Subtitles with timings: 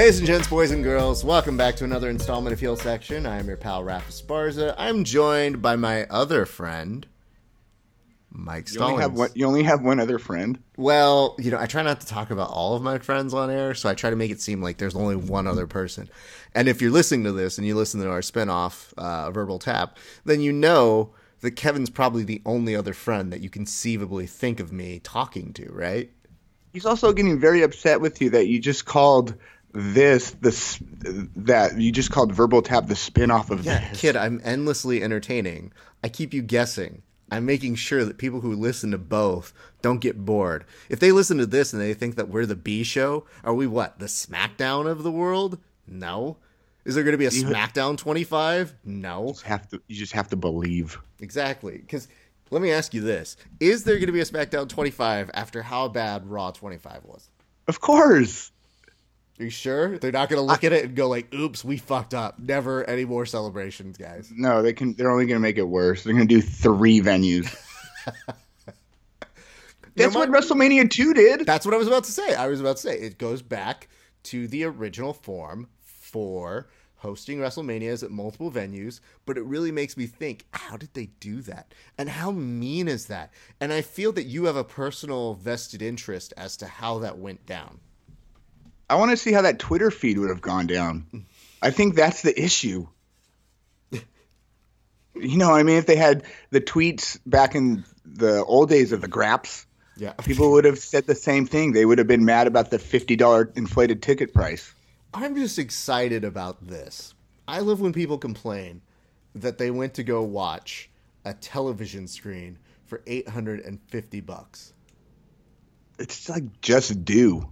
[0.00, 3.26] Ladies and gents, boys and girls, welcome back to another installment of Heel Section.
[3.26, 4.74] I am your pal Rafa Sparza.
[4.78, 7.06] I'm joined by my other friend,
[8.30, 9.28] Mike You only have one.
[9.34, 10.58] You only have one other friend.
[10.78, 13.74] Well, you know, I try not to talk about all of my friends on air,
[13.74, 16.08] so I try to make it seem like there's only one other person.
[16.54, 19.98] And if you're listening to this and you listen to our spinoff, uh, Verbal Tap,
[20.24, 24.72] then you know that Kevin's probably the only other friend that you conceivably think of
[24.72, 26.10] me talking to, right?
[26.72, 29.34] He's also getting very upset with you that you just called
[29.72, 34.00] this the that you just called verbal tap the spin-off of Yeah, this.
[34.00, 35.72] kid, I'm endlessly entertaining.
[36.02, 37.02] I keep you guessing.
[37.30, 39.52] I'm making sure that people who listen to both
[39.82, 40.64] don't get bored.
[40.88, 43.68] If they listen to this and they think that we're the B show, are we
[43.68, 44.00] what?
[44.00, 45.58] The SmackDown of the world?
[45.86, 46.38] No.
[46.84, 48.74] Is there going to be a SmackDown 25?
[48.84, 49.26] No.
[49.26, 49.80] You just have to.
[49.86, 50.98] You just have to believe.
[51.20, 51.78] Exactly.
[51.78, 52.08] Because
[52.50, 55.86] let me ask you this: Is there going to be a SmackDown 25 after how
[55.88, 57.28] bad Raw 25 was?
[57.68, 58.50] Of course.
[59.40, 61.78] Are you sure they're not going to look at it and go like, "Oops, we
[61.78, 62.38] fucked up.
[62.38, 64.92] Never any more celebrations, guys." No, they can.
[64.92, 66.04] They're only going to make it worse.
[66.04, 67.56] They're going to do three venues.
[69.96, 71.46] That's know, what WrestleMania two did.
[71.46, 72.34] That's what I was about to say.
[72.34, 73.88] I was about to say it goes back
[74.24, 80.06] to the original form for hosting WrestleManias at multiple venues, but it really makes me
[80.06, 81.72] think, how did they do that?
[81.96, 83.32] And how mean is that?
[83.58, 87.46] And I feel that you have a personal vested interest as to how that went
[87.46, 87.80] down.
[88.90, 91.24] I want to see how that Twitter feed would have gone down.
[91.62, 92.88] I think that's the issue.
[93.92, 99.00] you know, I mean, if they had the tweets back in the old days of
[99.00, 100.12] the Graps, Yeah.
[100.14, 101.72] people would have said the same thing.
[101.72, 104.72] They would have been mad about the fifty dollar inflated ticket price.
[105.14, 107.14] I'm just excited about this.
[107.46, 108.80] I love when people complain
[109.34, 110.90] that they went to go watch
[111.24, 114.72] a television screen for 850 bucks.
[115.98, 117.48] It's like just do,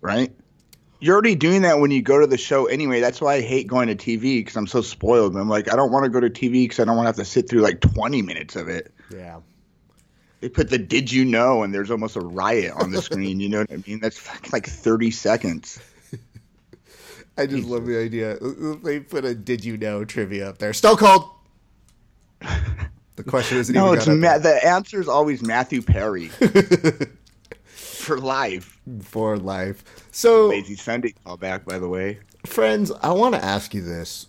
[0.00, 0.32] right?
[1.00, 3.00] You're already doing that when you go to the show anyway.
[3.00, 5.36] That's why I hate going to TV because I'm so spoiled.
[5.36, 7.16] I'm like, I don't want to go to TV because I don't want to have
[7.16, 8.92] to sit through like 20 minutes of it.
[9.10, 9.40] Yeah.
[10.40, 13.40] They put the "Did you know?" and there's almost a riot on the screen.
[13.40, 14.00] You know what I mean?
[14.00, 15.80] That's like 30 seconds.
[17.38, 18.38] I just love the idea.
[18.82, 20.72] They put a "Did you know?" trivia up there.
[20.72, 21.30] Stone Cold.
[23.16, 26.28] The question isn't No, even it's Ma- the answer is always Matthew Perry
[27.64, 28.78] for life.
[29.02, 29.84] for life.
[30.16, 32.20] So, Lazy Sunday callback, by the way.
[32.46, 34.28] friends, I want to ask you this.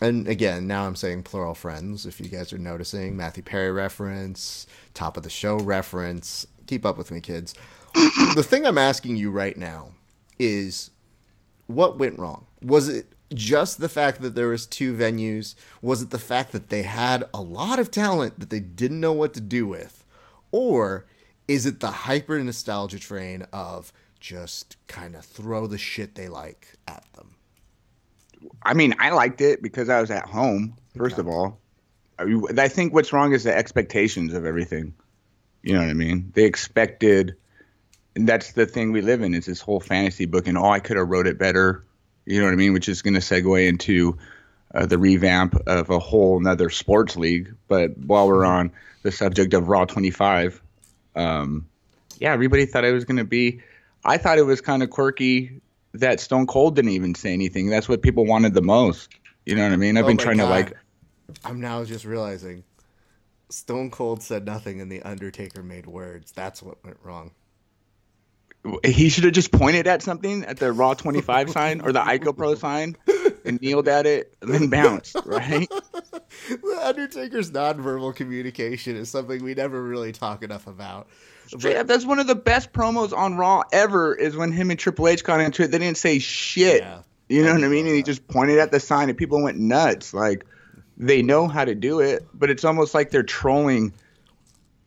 [0.00, 2.04] And again, now I'm saying plural friends.
[2.04, 6.48] If you guys are noticing, Matthew Perry reference, top of the show reference.
[6.66, 7.54] Keep up with me, kids.
[7.94, 9.92] the thing I'm asking you right now
[10.40, 10.90] is
[11.68, 12.46] what went wrong?
[12.60, 15.54] Was it just the fact that there was two venues?
[15.80, 19.12] Was it the fact that they had a lot of talent that they didn't know
[19.12, 20.04] what to do with?
[20.50, 21.06] Or
[21.46, 23.92] is it the hyper nostalgia train of
[24.24, 27.34] just kind of throw the shit they like at them?
[28.62, 30.76] I mean, I liked it because I was at home.
[30.96, 31.60] First of all,
[32.18, 34.94] I, think what's wrong is the expectations of everything.
[35.62, 36.32] You know what I mean?
[36.34, 37.36] They expected,
[38.16, 40.78] and that's the thing we live in is this whole fantasy book, and oh, I
[40.78, 41.84] could have wrote it better.
[42.24, 42.72] You know what I mean?
[42.72, 44.16] Which is going to segue into
[44.74, 47.54] uh, the revamp of a whole another sports league.
[47.68, 50.62] But while we're on the subject of Raw 25,
[51.14, 51.66] um,
[52.18, 53.60] yeah, everybody thought it was going to be.
[54.04, 55.60] I thought it was kind of quirky
[55.94, 57.70] that Stone Cold didn't even say anything.
[57.70, 59.10] That's what people wanted the most.
[59.46, 59.96] You know what I mean?
[59.96, 60.44] I've Oh been trying God.
[60.44, 60.72] to like.
[61.44, 62.64] I'm now just realizing
[63.50, 66.32] Stone Cold said nothing and The Undertaker made words.
[66.32, 67.32] That's what went wrong.
[68.84, 72.34] He should have just pointed at something at the Raw 25 sign or the Ico
[72.34, 72.96] Pro sign
[73.44, 75.68] and kneeled at it and then bounced, right?
[76.48, 81.08] The Undertaker's nonverbal communication is something we never really talk enough about.
[81.46, 84.14] Straight up, that's one of the best promos on Raw ever.
[84.14, 85.70] Is when him and Triple H got into it.
[85.70, 86.82] They didn't say shit.
[86.82, 87.86] Yeah, you know I what I mean?
[87.86, 90.14] And he just pointed at the sign, and people went nuts.
[90.14, 90.46] Like
[90.96, 93.92] they know how to do it, but it's almost like they're trolling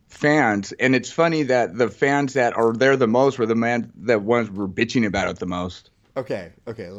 [0.07, 0.71] fans.
[0.73, 4.21] And it's funny that the fans that are there the most were the man that
[4.21, 5.91] ones were bitching about it the most.
[6.15, 6.89] Okay, okay.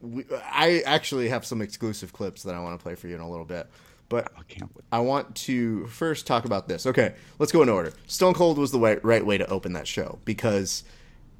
[0.00, 3.20] We, I actually have some exclusive clips that I want to play for you in
[3.20, 3.68] a little bit.
[4.08, 4.84] But I can't wait.
[4.92, 6.86] I want to first talk about this.
[6.86, 7.92] Okay, let's go in order.
[8.06, 10.84] Stone Cold was the way, right way to open that show because,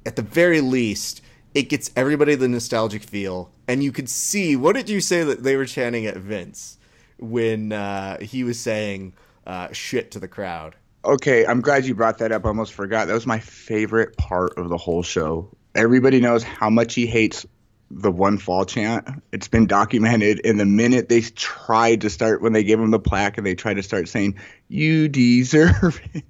[0.05, 1.21] at the very least,
[1.53, 4.55] it gets everybody the nostalgic feel, and you could see.
[4.55, 6.77] What did you say that they were chanting at Vince
[7.17, 9.13] when uh, he was saying
[9.47, 10.75] uh, "shit" to the crowd?
[11.05, 12.45] Okay, I'm glad you brought that up.
[12.45, 13.07] I almost forgot.
[13.07, 15.49] That was my favorite part of the whole show.
[15.75, 17.45] Everybody knows how much he hates
[17.91, 19.07] the one fall chant.
[19.31, 20.41] It's been documented.
[20.45, 23.55] And the minute they tried to start, when they gave him the plaque and they
[23.55, 24.35] tried to start saying,
[24.67, 26.23] You deserve it.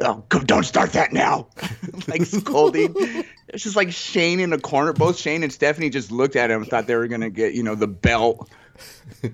[0.00, 1.48] Oh, go, don't start that now.
[2.08, 2.94] like scolding.
[3.48, 4.92] It's just like Shane in the corner.
[4.92, 7.62] Both Shane and Stephanie just looked at him and thought they were gonna get, you
[7.62, 8.48] know, the belt.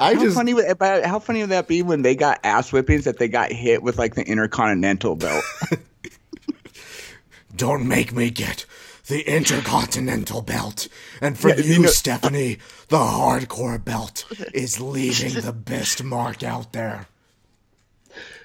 [0.00, 3.04] I How just funny would how funny would that be when they got ass whippings
[3.04, 5.44] that they got hit with like the intercontinental belt?
[7.56, 8.66] don't make me get
[9.08, 10.88] the intercontinental belt,
[11.20, 12.58] and for Yeah, you, you know- Stephanie,
[12.88, 17.06] the hardcore belt is leaving the best mark out there.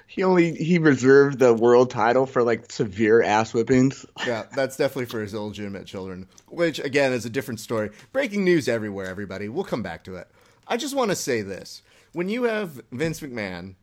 [0.06, 4.04] he only he reserved the world title for like severe ass whippings.
[4.26, 7.90] Yeah, that's definitely for his illegitimate children, which again is a different story.
[8.12, 9.48] Breaking news everywhere, everybody.
[9.48, 10.28] We'll come back to it.
[10.68, 11.82] I just want to say this.
[12.12, 13.74] When you have Vince McMahon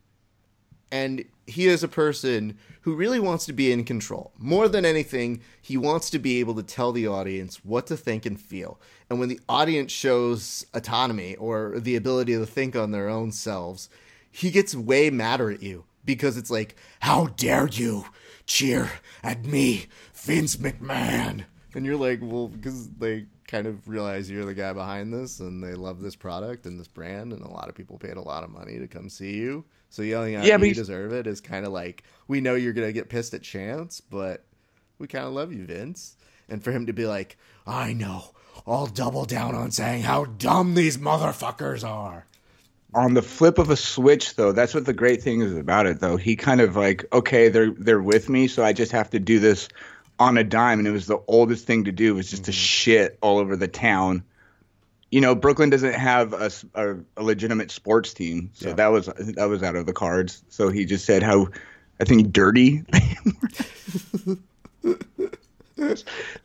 [0.90, 4.32] and he is a person who really wants to be in control.
[4.38, 8.24] More than anything, he wants to be able to tell the audience what to think
[8.24, 8.80] and feel.
[9.08, 13.88] And when the audience shows autonomy or the ability to think on their own selves,
[14.30, 18.06] he gets way madder at you because it's like, how dare you
[18.46, 18.90] cheer
[19.22, 21.44] at me, Vince McMahon?
[21.74, 25.62] And you're like, well, because they kind of realize you're the guy behind this and
[25.62, 28.44] they love this product and this brand, and a lot of people paid a lot
[28.44, 29.64] of money to come see you.
[29.90, 32.54] So yelling out Yeah, yeah, you he's- deserve it is kind of like we know
[32.54, 34.44] you're gonna get pissed at Chance, but
[34.98, 36.16] we kind of love you, Vince.
[36.48, 38.32] And for him to be like, I know,
[38.66, 42.26] I'll double down on saying how dumb these motherfuckers are.
[42.92, 46.00] on the flip of a switch though that's what the great thing is about it
[46.00, 46.16] though.
[46.16, 49.38] He kind of like okay they're they're with me so i just have to do
[49.38, 49.68] this
[50.18, 50.78] on a dime.
[50.78, 52.58] And it was the oldest thing to do was just to mm-hmm.
[52.58, 54.22] shit all over the town
[55.10, 58.74] you know brooklyn doesn't have a a legitimate sports team so Yeah.
[58.74, 61.48] that was that was out of the cards so he just said how
[62.00, 62.82] i think dirty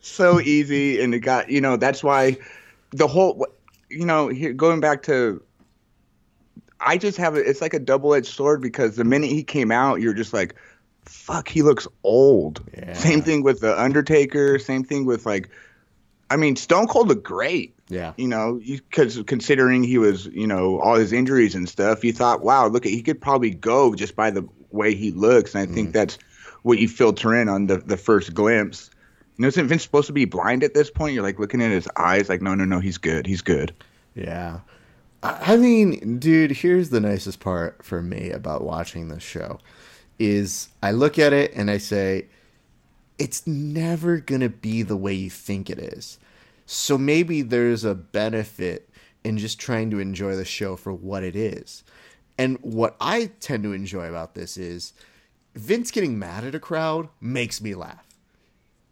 [0.00, 2.36] so easy and it got you know that's why
[2.90, 3.46] the whole
[3.90, 5.42] you know here going back to
[6.78, 7.46] I just have it.
[7.46, 10.54] It's like a double edged sword because the minute he came out, you're just like,
[11.06, 12.62] fuck, he looks old.
[12.76, 12.92] Yeah.
[12.92, 14.58] Same thing with the Undertaker.
[14.58, 15.48] Same thing with like,
[16.28, 17.74] I mean, Stone Cold looked great.
[17.88, 18.12] Yeah.
[18.16, 22.42] You know, because considering he was, you know, all his injuries and stuff, you thought,
[22.42, 25.54] wow, look, at he could probably go just by the way he looks.
[25.54, 25.92] And I think mm.
[25.92, 26.18] that's
[26.62, 28.90] what you filter in on the the first glimpse.
[29.36, 31.14] You know, isn't Vince supposed to be blind at this point?
[31.14, 33.72] You're like looking at his eyes, like, no, no, no, he's good, he's good.
[34.14, 34.60] Yeah.
[35.22, 39.60] I I mean, dude, here's the nicest part for me about watching this show
[40.18, 42.26] is I look at it and I say
[43.18, 46.18] it's never going to be the way you think it is.
[46.66, 48.90] So maybe there's a benefit
[49.24, 51.84] in just trying to enjoy the show for what it is.
[52.38, 54.92] And what I tend to enjoy about this is
[55.54, 58.06] Vince getting mad at a crowd makes me laugh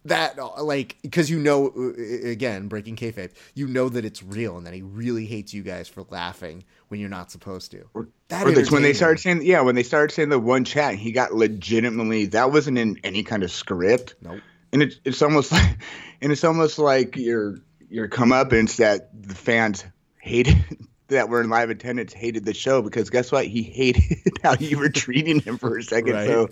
[0.05, 4.57] that uh, like because you know uh, again breaking kayfabe you know that it's real
[4.57, 7.85] and that he really hates you guys for laughing when you're not supposed to
[8.29, 10.95] that or that's when they started saying yeah when they started saying the one chat
[10.95, 14.41] he got legitimately that wasn't in any kind of script Nope.
[14.75, 15.79] And it's it's almost like
[16.21, 17.57] and it's almost like your
[17.89, 19.85] your comeuppance that the fans
[20.21, 20.63] hated
[21.09, 23.47] that were in live attendance hated the show because guess what?
[23.47, 24.03] He hated
[24.43, 26.13] how you were treating him for a second.
[26.13, 26.27] Right.
[26.27, 26.51] so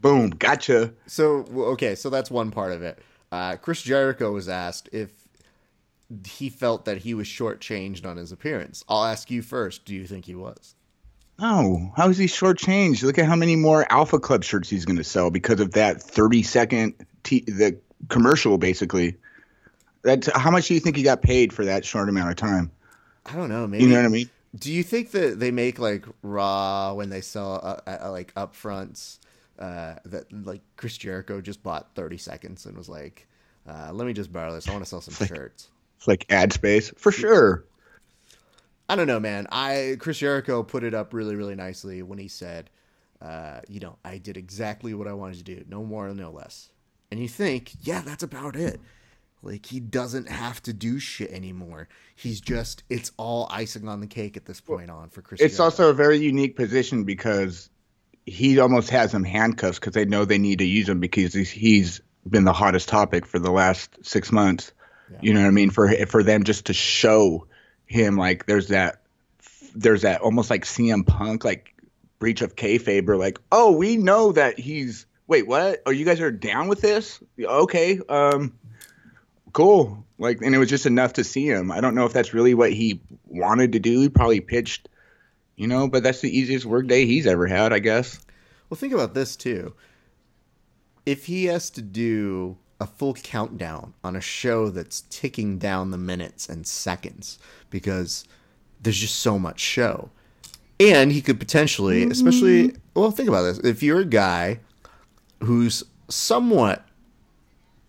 [0.00, 0.94] boom gotcha.
[1.06, 2.98] So okay so that's one part of it.
[3.30, 5.10] Uh, chris jericho was asked if
[6.26, 8.84] he felt that he was shortchanged on his appearance.
[8.88, 10.74] I'll ask you first do you think he was?
[11.38, 11.90] No.
[11.96, 13.02] How is he shortchanged?
[13.02, 16.02] Look at how many more alpha club shirts he's going to sell because of that
[16.02, 19.16] 30 second t- the commercial basically
[20.02, 22.70] that's how much do you think he got paid for that short amount of time
[23.26, 25.78] i don't know maybe you know what i mean Do you think that they make
[25.78, 29.18] like raw when they sell uh, uh, like upfronts?
[29.60, 33.28] Uh, that like Chris Jericho just bought thirty seconds and was like,
[33.68, 34.66] uh, "Let me just borrow this.
[34.66, 37.64] I want to sell some shirts." It's like ad space for sure.
[38.88, 39.46] I don't know, man.
[39.52, 42.70] I Chris Jericho put it up really, really nicely when he said,
[43.22, 46.70] uh, "You know, I did exactly what I wanted to do, no more, no less."
[47.10, 48.80] And you think, yeah, that's about it.
[49.42, 51.88] Like he doesn't have to do shit anymore.
[52.14, 55.40] He's just it's all icing on the cake at this point on for Chris.
[55.40, 57.70] It's also a very unique position because
[58.26, 61.50] he almost has them handcuffs because they know they need to use him because he's,
[61.50, 64.72] he's been the hottest topic for the last six months.
[65.22, 65.70] You know what I mean?
[65.70, 67.46] For for them just to show
[67.86, 69.02] him like there's that
[69.74, 71.74] there's that almost like CM Punk like
[72.18, 76.20] breach of kayfabe or like oh we know that he's wait what oh you guys
[76.20, 78.52] are down with this okay um
[79.52, 82.34] cool like and it was just enough to see him i don't know if that's
[82.34, 84.88] really what he wanted to do he probably pitched
[85.56, 88.20] you know but that's the easiest work day he's ever had i guess
[88.70, 89.74] Well, think about this too.
[91.04, 95.98] If he has to do a full countdown on a show that's ticking down the
[95.98, 98.24] minutes and seconds because
[98.80, 100.10] there's just so much show.
[100.78, 103.58] And he could potentially, especially, well, think about this.
[103.58, 104.60] If you're a guy
[105.42, 106.84] who's somewhat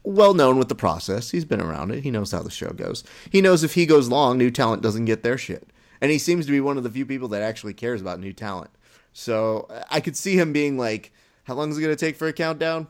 [0.04, 1.32] well known with the process.
[1.32, 2.04] He's been around it.
[2.04, 3.04] He knows how the show goes.
[3.30, 5.68] He knows if he goes long, new talent doesn't get their shit.
[6.00, 8.34] And he seems to be one of the few people that actually cares about new
[8.34, 8.72] talent.
[9.14, 11.12] So I could see him being like,
[11.44, 12.88] "How long is it going to take for a countdown?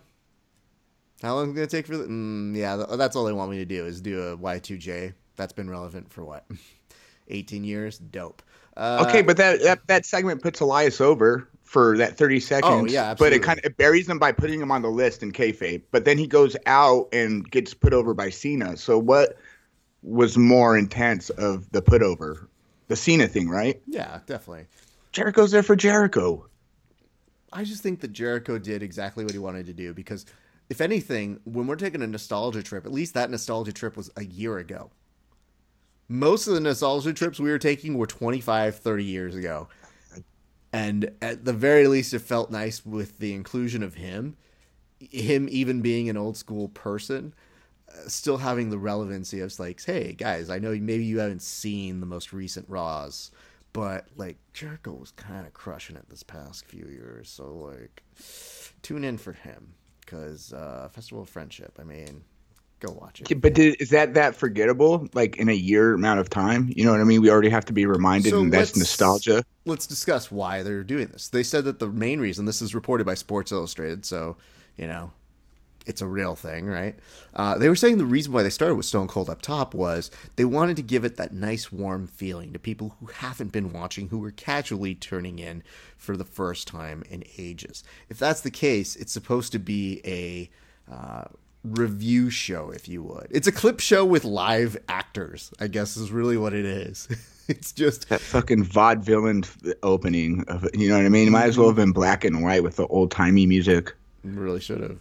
[1.22, 2.06] How long is it going to take for the?
[2.06, 5.14] Mm, yeah, that's all they want me to do is do a Y2J.
[5.36, 6.46] That's been relevant for what,
[7.28, 7.98] 18 years?
[7.98, 8.42] Dope.
[8.78, 12.74] Uh, okay, but that, that that segment puts Elias over for that 30 seconds.
[12.74, 13.38] Oh, yeah, absolutely.
[13.38, 15.82] But it kind of it buries him by putting him on the list in kayfabe.
[15.92, 18.76] But then he goes out and gets put over by Cena.
[18.76, 19.38] So what
[20.04, 22.50] was more intense of the put over?
[22.90, 23.82] The Cena thing, right?
[23.88, 24.66] Yeah, definitely.
[25.14, 26.46] Jericho's there for Jericho.
[27.54, 30.26] I just think that Jericho did exactly what he wanted to do because,
[30.70, 34.26] if anything, when we're taking a nostalgia trip, at least that nostalgia trip was a
[34.26, 34.92] year ago.
[36.10, 39.70] Most of the nostalgia trips we were taking were 25, 30 years ago.
[40.74, 44.38] And at the very least, it felt nice with the inclusion of him,
[45.00, 47.34] him even being an old school person,
[47.90, 52.00] uh, still having the relevancy of like, hey guys, I know maybe you haven't seen
[52.00, 53.32] the most recent Raws,
[53.74, 57.30] but like Jericho was kind of crushing it this past few years.
[57.30, 58.04] So like,
[58.82, 61.78] tune in for him because uh, Festival of Friendship.
[61.80, 62.24] I mean,
[62.82, 63.42] go watch it.
[63.42, 65.08] But did, is that that forgettable?
[65.14, 66.72] Like in a year amount of time?
[66.76, 67.22] You know what I mean?
[67.22, 69.44] We already have to be reminded, so and that's nostalgia.
[69.66, 71.30] Let's discuss why they're doing this.
[71.30, 74.36] They said that the main reason this is reported by Sports Illustrated, so
[74.78, 75.12] you know
[75.86, 76.96] it's a real thing, right?
[77.34, 80.12] Uh, they were saying the reason why they started with Stone Cold up top was
[80.36, 84.10] they wanted to give it that nice warm feeling to people who haven't been watching,
[84.10, 85.64] who were casually turning in
[85.98, 87.84] for the first time in ages.
[88.10, 90.50] If that's the case, it's supposed to be a
[90.92, 91.26] uh,
[91.64, 93.28] review show, if you would.
[93.30, 97.08] It's a clip show with live actors, I guess is really what it is.
[97.48, 100.76] it's just that fucking vaudevillain opening of it.
[100.76, 101.28] You know what I mean?
[101.28, 103.94] It might as well have been black and white with the old timey music.
[104.24, 105.00] Really should have.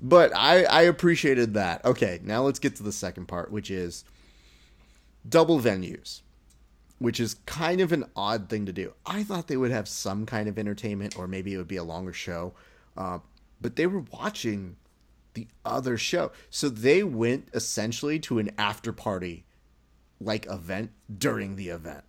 [0.00, 1.84] But I, I appreciated that.
[1.84, 4.04] Okay, now let's get to the second part, which is
[5.28, 6.20] double venues,
[6.98, 8.94] which is kind of an odd thing to do.
[9.04, 11.84] I thought they would have some kind of entertainment, or maybe it would be a
[11.84, 12.54] longer show.
[12.96, 13.18] Uh,
[13.60, 14.76] but they were watching
[15.38, 16.32] the other show.
[16.50, 19.44] So they went essentially to an after party
[20.20, 22.04] like event during the event.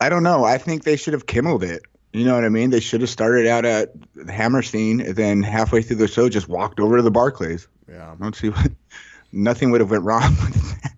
[0.00, 0.44] I don't know.
[0.44, 1.82] I think they should have kimmeled it.
[2.12, 2.70] You know what I mean?
[2.70, 3.92] They should have started out at
[4.28, 7.66] Hammerstein and then halfway through the show just walked over to the Barclays.
[7.88, 8.12] Yeah.
[8.12, 8.70] I don't see what
[9.32, 10.92] nothing would have went wrong with that.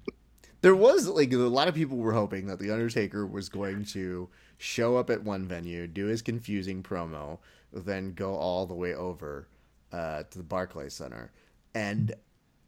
[0.62, 4.28] There was like a lot of people were hoping that the Undertaker was going to
[4.58, 7.38] show up at one venue, do his confusing promo,
[7.72, 9.46] then go all the way over
[9.92, 11.32] uh, to the Barclays Center.
[11.74, 12.14] And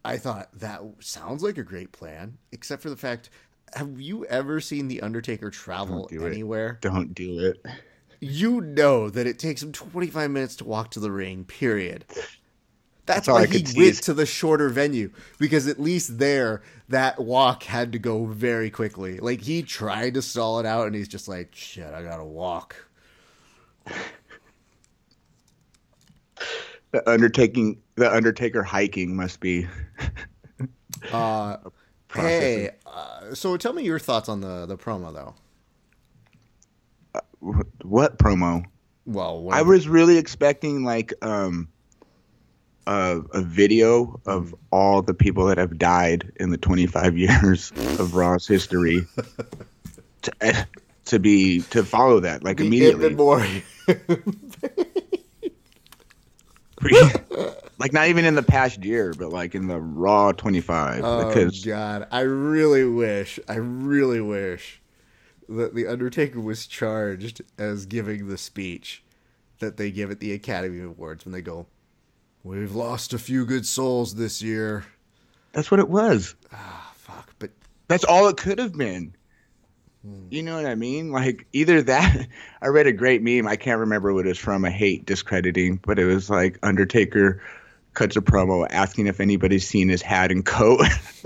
[0.05, 3.29] I thought that sounds like a great plan, except for the fact
[3.75, 6.71] have you ever seen the Undertaker travel do anywhere?
[6.73, 6.81] It.
[6.81, 7.65] Don't do it
[8.23, 12.05] you know that it takes him 25 minutes to walk to the ring, period.
[13.05, 17.63] That's, That's why he went to the shorter venue because at least there that walk
[17.63, 19.19] had to go very quickly.
[19.19, 22.23] Like he tried to stall it out and he's just like, "Shit, I got to
[22.23, 22.77] walk."
[26.93, 29.67] The undertaking the undertaker hiking must be
[31.11, 31.57] uh
[32.13, 35.33] hey, uh, so tell me your thoughts on the the promo though
[37.81, 38.65] what promo?
[39.05, 41.67] Well, I was really expecting like um
[42.87, 48.15] a, a video of all the people that have died in the 25 years of
[48.15, 49.05] Raw's history
[50.21, 50.63] to, eh,
[51.05, 53.63] to be to follow that like the immediately.
[57.79, 61.01] like not even in the past year, but like in the Raw 25.
[61.03, 61.63] Oh because...
[61.63, 64.81] God, I really wish, I really wish
[65.49, 69.03] that the Undertaker was charged as giving the speech
[69.59, 71.67] that they give at the Academy Awards when they go,
[72.43, 74.85] "We've lost a few good souls this year."
[75.51, 76.35] That's what it was.
[76.51, 77.33] Ah, fuck.
[77.39, 77.51] But
[77.87, 79.15] that's all it could have been.
[80.29, 81.11] You know what I mean?
[81.11, 82.27] Like either that.
[82.61, 83.47] I read a great meme.
[83.47, 84.65] I can't remember what it was from.
[84.65, 87.41] I hate discrediting, but it was like Undertaker
[87.93, 90.83] cuts a promo asking if anybody's seen his hat and coat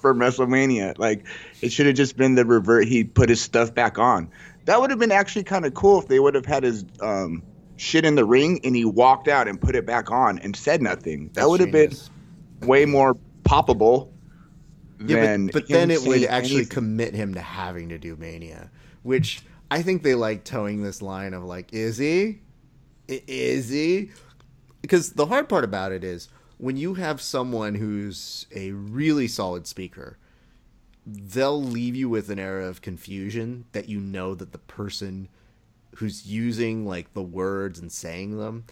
[0.00, 0.98] for WrestleMania.
[0.98, 1.26] Like
[1.60, 2.86] it should have just been the revert.
[2.86, 4.30] He put his stuff back on.
[4.64, 7.42] That would have been actually kind of cool if they would have had his um,
[7.76, 10.82] shit in the ring and he walked out and put it back on and said
[10.82, 11.30] nothing.
[11.34, 11.92] That would have been
[12.62, 14.10] way more poppable.
[15.04, 16.74] Yeah, but, but then it would actually anything.
[16.74, 18.70] commit him to having to do Mania,
[19.02, 22.40] which I think they like towing this line of like, is he?
[23.08, 24.10] Is he?
[24.86, 29.66] because the hard part about it is when you have someone who's a really solid
[29.66, 30.16] speaker,
[31.04, 35.28] they'll leave you with an air of confusion that you know that the person
[35.96, 38.64] who's using like the words and saying them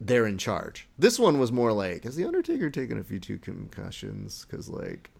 [0.00, 0.88] they're in charge.
[0.98, 4.44] This one was more like, has the Undertaker taken a few two concussions?
[4.44, 5.10] Because like,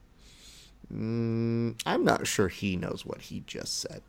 [0.92, 4.02] mm, I'm not sure he knows what he just said.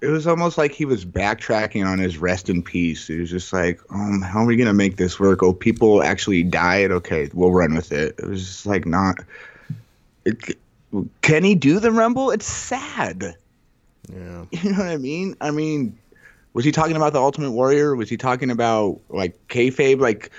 [0.00, 3.06] It was almost like he was backtracking on his rest in peace.
[3.06, 5.42] He was just like, um, how are we gonna make this work?
[5.42, 6.90] Oh, people actually died.
[6.90, 8.14] Okay, we'll run with it.
[8.18, 9.16] It was just like not.
[10.24, 10.58] It,
[11.22, 12.30] can he do the Rumble?
[12.30, 13.36] It's sad.
[14.12, 14.44] Yeah.
[14.62, 15.36] You know what I mean?
[15.40, 15.98] I mean,
[16.52, 17.96] was he talking about the Ultimate Warrior?
[17.96, 20.00] Was he talking about like kayfabe?
[20.00, 20.30] Like,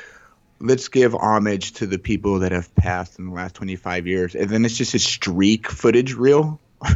[0.60, 4.50] let's give homage to the people that have passed in the last 25 years, and
[4.50, 6.60] then it's just a streak footage reel.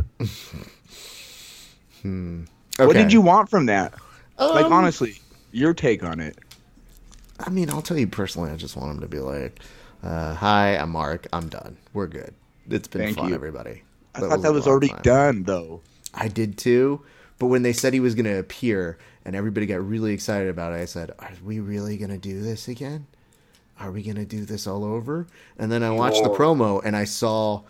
[2.01, 2.43] hmm.
[2.79, 2.87] Okay.
[2.87, 3.93] What did you want from that?
[4.37, 5.19] Um, like, honestly,
[5.51, 6.37] your take on it.
[7.39, 9.59] I mean, I'll tell you personally, I just want him to be like,
[10.03, 11.27] uh, "Hi, I'm Mark.
[11.33, 11.77] I'm done.
[11.93, 12.33] We're good.
[12.69, 13.35] It's been Thank fun, you.
[13.35, 13.83] everybody."
[14.15, 15.01] I thought that was already time.
[15.03, 15.81] done, though.
[16.13, 17.01] I did too.
[17.37, 20.73] But when they said he was going to appear and everybody got really excited about
[20.73, 23.07] it, I said, Are we really going to do this again?
[23.79, 25.25] Are we going to do this all over?
[25.57, 27.63] And then I watched the promo and I saw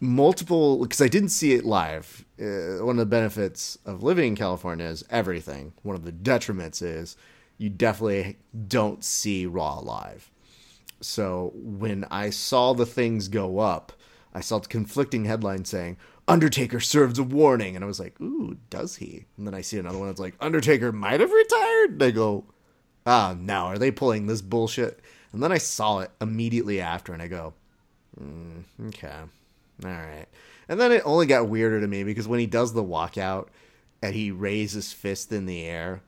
[0.00, 2.24] multiple, because I didn't see it live.
[2.38, 5.72] Uh, one of the benefits of living in California is everything.
[5.82, 7.16] One of the detriments is
[7.56, 10.30] you definitely don't see Raw live.
[11.00, 13.92] So when I saw the things go up,
[14.34, 15.96] I saw the conflicting headlines saying,
[16.26, 17.76] Undertaker serves a warning.
[17.76, 19.26] And I was like, ooh, does he?
[19.36, 21.98] And then I see another one that's like, Undertaker might have retired.
[21.98, 22.46] They go,
[23.06, 25.00] ah, now are they pulling this bullshit?
[25.34, 27.52] And then I saw it immediately after and I go,
[28.18, 29.18] mm, okay,
[29.84, 30.26] all right.
[30.68, 33.48] And then it only got weirder to me because when he does the walkout
[34.00, 36.00] and he raises his fist in the air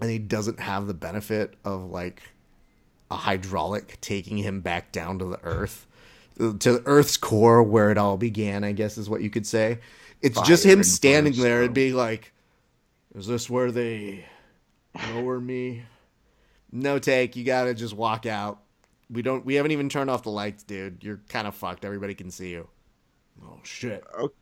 [0.00, 2.22] and he doesn't have the benefit of like
[3.10, 5.86] a hydraulic taking him back down to the earth
[6.38, 9.80] to the Earth's core where it all began, I guess is what you could say.
[10.22, 12.32] It's Fire just him standing there and being like,
[13.14, 14.24] "Is this where they
[15.12, 15.82] lower me?"
[16.70, 17.36] No take.
[17.36, 18.60] You gotta just walk out.
[19.10, 19.44] We don't.
[19.44, 21.02] We haven't even turned off the lights, dude.
[21.02, 21.84] You're kind of fucked.
[21.84, 22.68] Everybody can see you.
[23.42, 24.04] Oh shit.
[24.18, 24.34] Okay.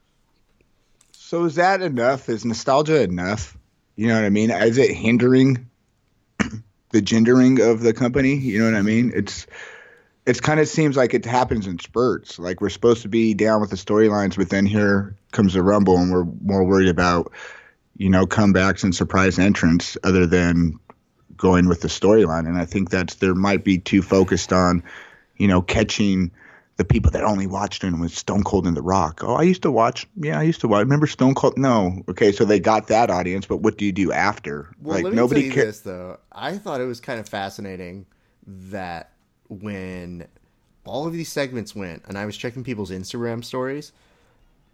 [1.12, 2.29] So is that enough?
[2.29, 3.57] Is nostalgia enough?
[3.97, 4.51] You know what I mean?
[4.51, 5.69] Is it hindering
[6.91, 8.37] the gendering of the company?
[8.37, 9.12] You know what I mean?
[9.15, 9.47] It's
[10.27, 12.39] it kind of seems like it happens in spurts.
[12.39, 15.97] Like we're supposed to be down with the storylines, but then here comes the Rumble,
[15.99, 17.33] and we're more worried about,
[17.97, 20.79] you know, comebacks and surprise entrants other than
[21.37, 22.46] going with the storyline.
[22.46, 24.83] And I think that there might be too focused on,
[25.37, 26.31] you know, catching
[26.77, 29.22] the people that only watched him with Stone Cold and The Rock.
[29.25, 30.07] Oh, I used to watch.
[30.16, 30.81] Yeah, I used to watch.
[30.81, 31.57] Remember Stone Cold?
[31.57, 32.03] No.
[32.09, 34.75] Okay, so they got that audience, but what do you do after?
[34.83, 36.18] Well, like let me nobody tell you ca- this though.
[36.33, 38.07] I thought it was kind of fascinating
[38.46, 39.12] that
[39.49, 40.27] when
[40.85, 43.92] all of these segments went and I was checking people's Instagram stories,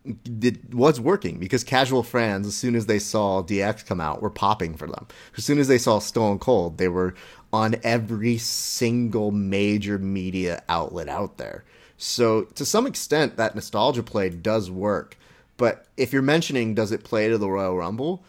[0.05, 4.31] it was working because casual fans, as soon as they saw DX come out, were
[4.31, 5.07] popping for them.
[5.37, 7.15] As soon as they saw Stone Cold, they were
[7.53, 11.65] on every single major media outlet out there.
[11.97, 15.17] So, to some extent, that nostalgia play does work.
[15.57, 18.25] But if you're mentioning, does it play to the Royal Rumble?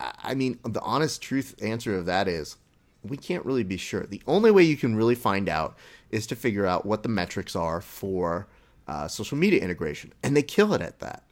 [0.00, 2.56] I mean, the honest truth answer of that is
[3.02, 4.04] we can't really be sure.
[4.04, 5.78] The only way you can really find out
[6.10, 8.46] is to figure out what the metrics are for
[8.86, 10.12] uh, social media integration.
[10.22, 11.24] And they kill it at that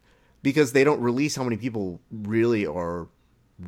[0.42, 3.08] because they don't release how many people really are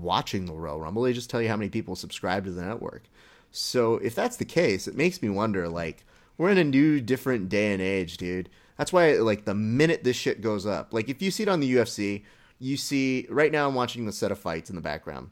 [0.01, 1.03] watching the Royal Rumble.
[1.03, 3.05] They just tell you how many people subscribe to the network.
[3.51, 6.05] So if that's the case, it makes me wonder like,
[6.37, 8.51] we're in a new, different day and age, dude.
[8.77, 11.61] That's why, like, the minute this shit goes up, like, if you see it on
[11.61, 12.25] the UFC,
[12.59, 15.31] you see, right now I'm watching the set of fights in the background.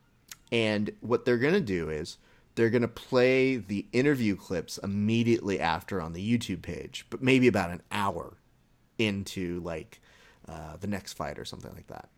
[0.53, 2.19] And what they're to do is
[2.55, 7.49] they're going to play the interview clips immediately after on the YouTube page, but maybe
[7.49, 8.35] about an hour
[9.07, 10.01] into like
[10.49, 12.09] uh, the next fight or something like that.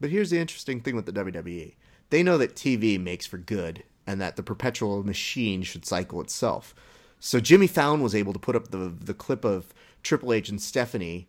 [0.00, 1.74] But here's the interesting thing with the WWE
[2.10, 6.74] they know that TV makes for good and that the perpetual machine should cycle itself.
[7.18, 10.60] So Jimmy Fallon was able to put up the, the clip of Triple H and
[10.60, 11.28] Stephanie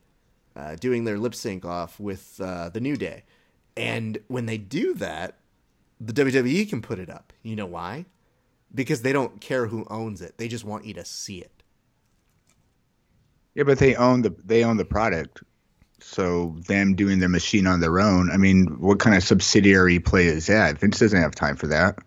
[0.55, 3.23] uh, doing their lip sync off with uh, the New Day.
[3.75, 5.37] And when they do that,
[5.99, 7.33] the WWE can put it up.
[7.41, 8.05] You know why?
[8.73, 10.37] Because they don't care who owns it.
[10.37, 11.56] They just want you to see it.
[13.57, 15.43] Yeah, but they own the they own the product.
[15.99, 20.27] So them doing their machine on their own, I mean, what kind of subsidiary play
[20.27, 20.77] is that?
[20.77, 21.97] Vince doesn't have time for that.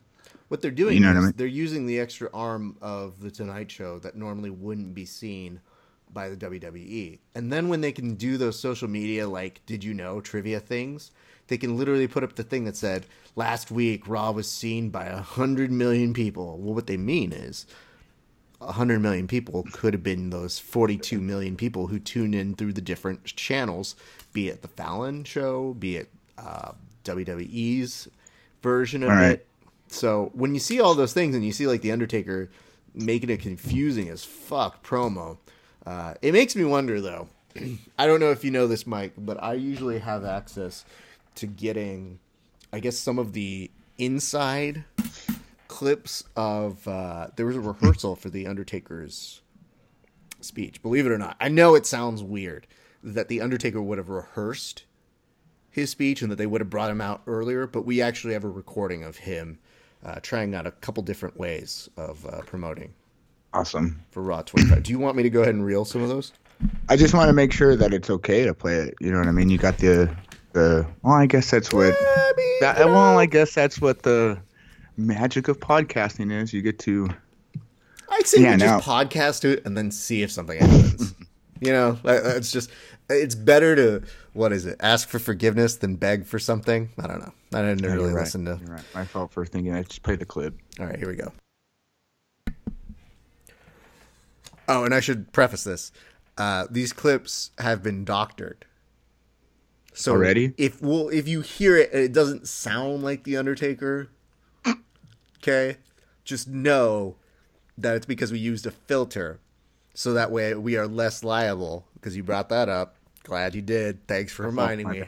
[0.47, 1.33] What they're doing you know is I mean?
[1.37, 5.61] they're using the extra arm of the Tonight Show that normally wouldn't be seen
[6.13, 7.19] by the WWE.
[7.35, 11.11] And then when they can do those social media like did you know trivia things,
[11.49, 15.07] they can literally put up the thing that said last week Raw was seen by
[15.07, 16.59] a hundred million people.
[16.59, 17.67] Well, what they mean is
[18.61, 22.73] a hundred million people could have been those forty-two million people who tune in through
[22.73, 23.97] the different channels,
[24.33, 26.73] be it the Fallon show, be it uh,
[27.05, 28.09] WWE's
[28.63, 29.31] version of right.
[29.33, 29.47] it,
[29.89, 32.51] So when you see all those things and you see like the Undertaker
[32.95, 35.39] making it confusing as fuck promo,
[35.87, 37.29] uh, it makes me wonder though.
[37.99, 40.85] I don't know if you know this, Mike, but I usually have access
[41.37, 42.19] to getting,
[42.73, 44.85] I guess, some of the inside
[45.71, 46.87] clips of.
[46.87, 49.41] Uh, there was a rehearsal for the Undertaker's
[50.41, 50.83] speech.
[50.83, 52.67] Believe it or not, I know it sounds weird
[53.05, 54.85] that the Undertaker would have rehearsed
[55.71, 58.43] his speech and that they would have brought him out earlier, but we actually have
[58.43, 59.61] a recording of him
[60.05, 62.93] uh, trying out a couple different ways of uh, promoting.
[63.55, 64.03] Awesome.
[64.11, 64.83] For Raw 25.
[64.83, 66.33] Do you want me to go ahead and reel some of those?
[66.89, 68.95] I just want to make sure that it's okay to play it.
[69.01, 69.51] You know what I mean?
[69.51, 70.15] You got the
[70.53, 70.85] the.
[71.03, 71.95] Well, I guess that's what.
[72.61, 74.39] That, well, I guess that's what the
[75.01, 76.53] magic of podcasting is.
[76.53, 77.09] You get to.
[78.11, 81.15] I'd say yeah, we just podcast it and then see if something happens.
[81.61, 82.71] you know, it's just
[83.09, 84.77] it's better to what is it?
[84.81, 86.91] Ask for forgiveness than beg for something.
[86.99, 87.33] I don't know.
[87.53, 88.21] I didn't yeah, really right.
[88.21, 88.59] listen to.
[88.61, 88.85] You're right.
[88.95, 90.55] My fault for thinking I just play the clip.
[90.79, 91.33] All right, here we go.
[94.69, 95.93] Oh, and I should preface this:
[96.39, 98.67] uh, these clips have been doctored.
[99.93, 104.09] So already, if well, if you hear it and it doesn't sound like the Undertaker,
[105.43, 105.79] okay,
[106.25, 107.17] just know
[107.79, 109.41] that it's because we used a filter,
[109.95, 111.87] so that way we are less liable.
[111.95, 114.07] Because you brought that up Glad you did.
[114.07, 115.05] Thanks for reminding me.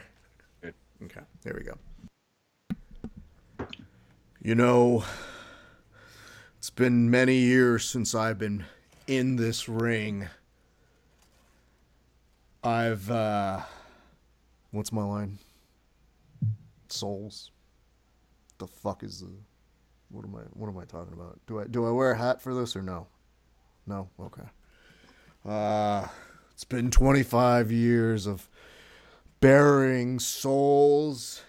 [1.03, 1.77] Okay, there we go.
[4.41, 5.03] You know,
[6.57, 8.65] it's been many years since I've been
[9.07, 10.27] in this ring.
[12.63, 13.61] I've uh
[14.71, 15.39] what's my line?
[16.87, 17.51] Souls.
[18.59, 19.31] The fuck is the
[20.13, 21.39] what am I what am I talking about?
[21.47, 23.07] Do I do I wear a hat for this or no?
[23.87, 24.09] No?
[24.19, 24.43] Okay.
[25.45, 26.07] Uh
[26.53, 28.47] it's been 25 years of
[29.41, 31.41] burying souls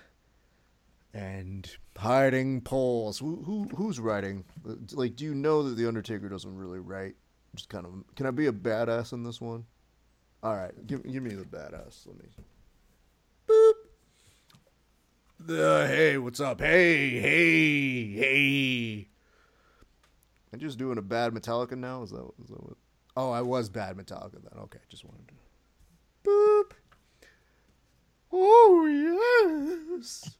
[1.13, 3.19] and hiding poles.
[3.19, 4.45] Who, who who's writing?
[4.93, 7.15] Like, do you know that the Undertaker doesn't really write?
[7.55, 7.93] Just kind of.
[8.17, 9.65] Can I be a badass in this one?
[10.43, 12.07] All right, give give me the badass.
[12.07, 12.29] Let me.
[15.47, 16.59] The hey, what's up?
[16.59, 19.09] Hey, hey, hey.
[20.51, 22.03] I'm just doing a bad Metallica now.
[22.03, 22.79] Is that is that what?
[23.15, 24.59] Oh, I was bad Metallica then.
[24.63, 25.35] Okay, just wanted to.
[26.27, 26.73] Boop.
[28.33, 30.35] Oh yes.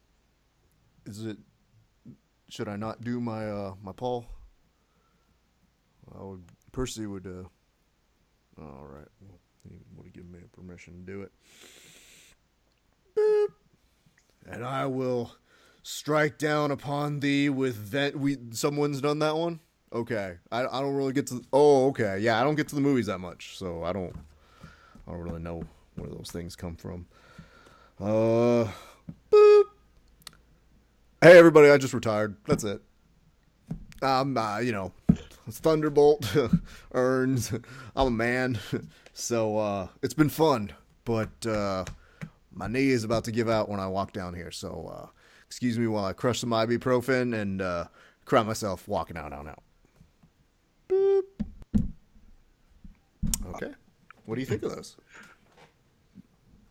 [1.05, 1.37] Is it?
[2.49, 4.25] Should I not do my uh my Paul?
[6.19, 6.45] I would.
[6.71, 7.27] Percy would.
[7.27, 7.43] uh
[8.59, 9.07] All right.
[9.21, 11.31] Well, he would have given me permission to do it.
[13.15, 13.54] Boop.
[14.49, 15.35] And I will
[15.83, 18.17] strike down upon thee with vent.
[18.17, 19.59] We someone's done that one.
[19.93, 21.43] Okay, I, I don't really get to.
[21.53, 24.13] Oh, okay, yeah, I don't get to the movies that much, so I don't
[25.07, 25.63] I don't really know
[25.95, 27.05] where those things come from.
[27.99, 28.67] Uh,
[29.31, 29.63] boop.
[31.21, 32.35] Hey everybody, I just retired.
[32.45, 32.81] That's it.
[34.01, 34.91] Um, uh, you know,
[35.49, 36.35] Thunderbolt
[36.93, 37.53] earns.
[37.95, 38.59] I'm a man,
[39.13, 40.73] so uh, it's been fun,
[41.05, 41.85] but uh,
[42.55, 44.49] my knee is about to give out when I walk down here.
[44.49, 45.07] So uh,
[45.45, 47.85] excuse me while I crush some ibuprofen and uh,
[48.23, 49.63] cry myself walking out, out, out.
[50.89, 51.23] Boop.
[53.55, 53.71] Okay.
[54.25, 54.95] What do you think of those?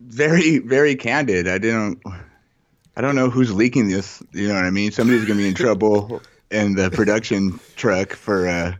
[0.00, 1.46] Very, very candid.
[1.46, 2.02] I didn't.
[2.96, 4.22] I don't know who's leaking this.
[4.32, 4.90] You know what I mean?
[4.90, 6.20] Somebody's gonna be in trouble
[6.50, 8.74] in the production truck for uh,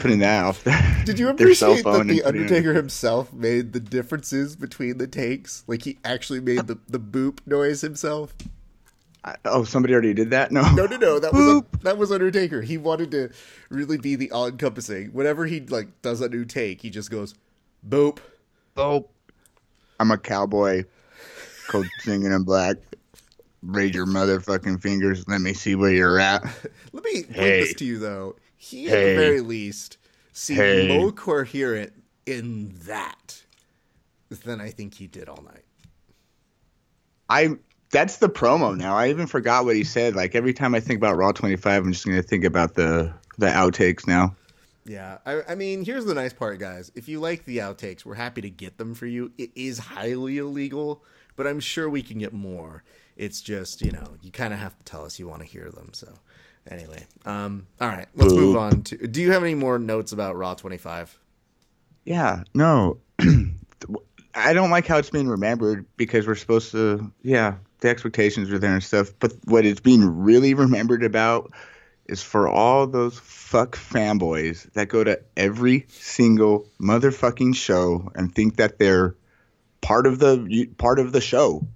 [0.00, 0.64] putting that off.
[1.04, 5.64] Did you appreciate that the Undertaker himself made the differences between the takes?
[5.66, 8.34] Like he actually made the the boop noise himself.
[9.24, 10.50] I, oh, somebody already did that.
[10.50, 11.18] No, no, no, no.
[11.20, 12.60] That was a, that was Undertaker.
[12.60, 13.30] He wanted to
[13.68, 15.10] really be the all encompassing.
[15.12, 17.34] Whenever he like does a new take, he just goes,
[17.88, 18.18] "Boop,
[18.76, 19.06] boop."
[20.00, 20.84] I'm a cowboy,
[21.68, 22.76] cold singing in black.
[23.62, 25.24] Raise your motherfucking fingers.
[25.28, 26.42] Let me see where you're at.
[26.92, 27.60] Let me hey.
[27.60, 28.34] this to you though.
[28.62, 28.90] He hey.
[28.90, 29.96] at the very least
[30.32, 30.96] seemed hey.
[30.96, 31.92] more coherent
[32.26, 33.42] in that
[34.30, 35.64] than I think he did all night.
[37.28, 37.56] I
[37.90, 38.96] that's the promo now.
[38.96, 40.14] I even forgot what he said.
[40.14, 43.12] Like every time I think about Raw 25, I'm just going to think about the
[43.36, 44.36] the outtakes now.
[44.84, 46.90] Yeah, I, I, mean, here's the nice part, guys.
[46.94, 49.30] If you like the outtakes, we're happy to get them for you.
[49.38, 51.04] It is highly illegal,
[51.36, 52.82] but I'm sure we can get more.
[53.16, 55.68] It's just you know you kind of have to tell us you want to hear
[55.68, 55.90] them.
[55.92, 56.14] So
[56.70, 58.36] anyway, um, all right, let's Ooh.
[58.36, 59.06] move on to.
[59.06, 61.18] Do you have any more notes about Raw 25?
[62.04, 62.98] Yeah, no.
[64.34, 68.58] I don't like how it's being remembered because we're supposed to, yeah, the expectations are
[68.58, 69.12] there and stuff.
[69.18, 71.52] But what it's being really remembered about
[72.06, 78.56] is for all those fuck fanboys that go to every single motherfucking show and think
[78.56, 79.14] that they're
[79.80, 81.66] part of the part of the show.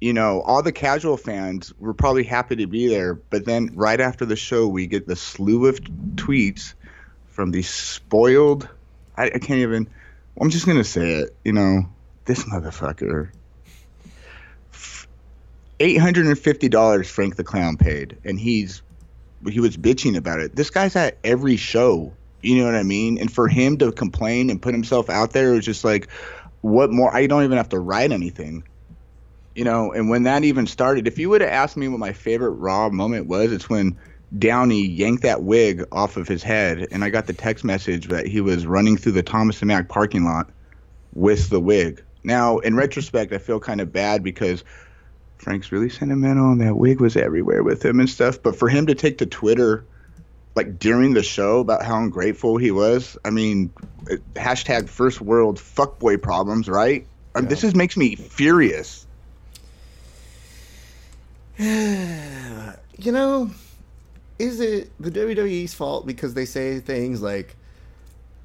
[0.00, 3.14] You know, all the casual fans were probably happy to be there.
[3.14, 6.74] But then right after the show, we get the slew of tweets
[7.26, 8.68] from these spoiled.
[9.16, 9.88] I, I can't even.
[10.40, 11.36] I'm just gonna say it.
[11.44, 11.88] You know,
[12.24, 13.30] this motherfucker.
[15.80, 18.82] Eight hundred and fifty dollars Frank the Clown paid, and he's
[19.48, 20.54] he was bitching about it.
[20.54, 22.12] This guy's at every show.
[22.40, 23.18] You know what I mean?
[23.18, 26.08] And for him to complain and put himself out there, it was just like,
[26.60, 27.12] what more?
[27.12, 28.62] I don't even have to write anything
[29.58, 32.12] you know, and when that even started, if you would have asked me what my
[32.12, 33.98] favorite Raw moment was, it's when
[34.38, 38.28] Downey yanked that wig off of his head, and I got the text message that
[38.28, 40.48] he was running through the Thomas and Mack parking lot
[41.12, 42.04] with the wig.
[42.22, 44.62] Now, in retrospect, I feel kind of bad because
[45.38, 48.40] Frank's really sentimental, and that wig was everywhere with him and stuff.
[48.40, 49.84] But for him to take to Twitter,
[50.54, 53.72] like during the show, about how ungrateful he was, I mean,
[54.36, 57.08] hashtag first world fuckboy problems, right?
[57.34, 59.07] Mean, This is makes me furious.
[61.58, 63.50] you know,
[64.38, 67.56] is it the WWE's fault because they say things like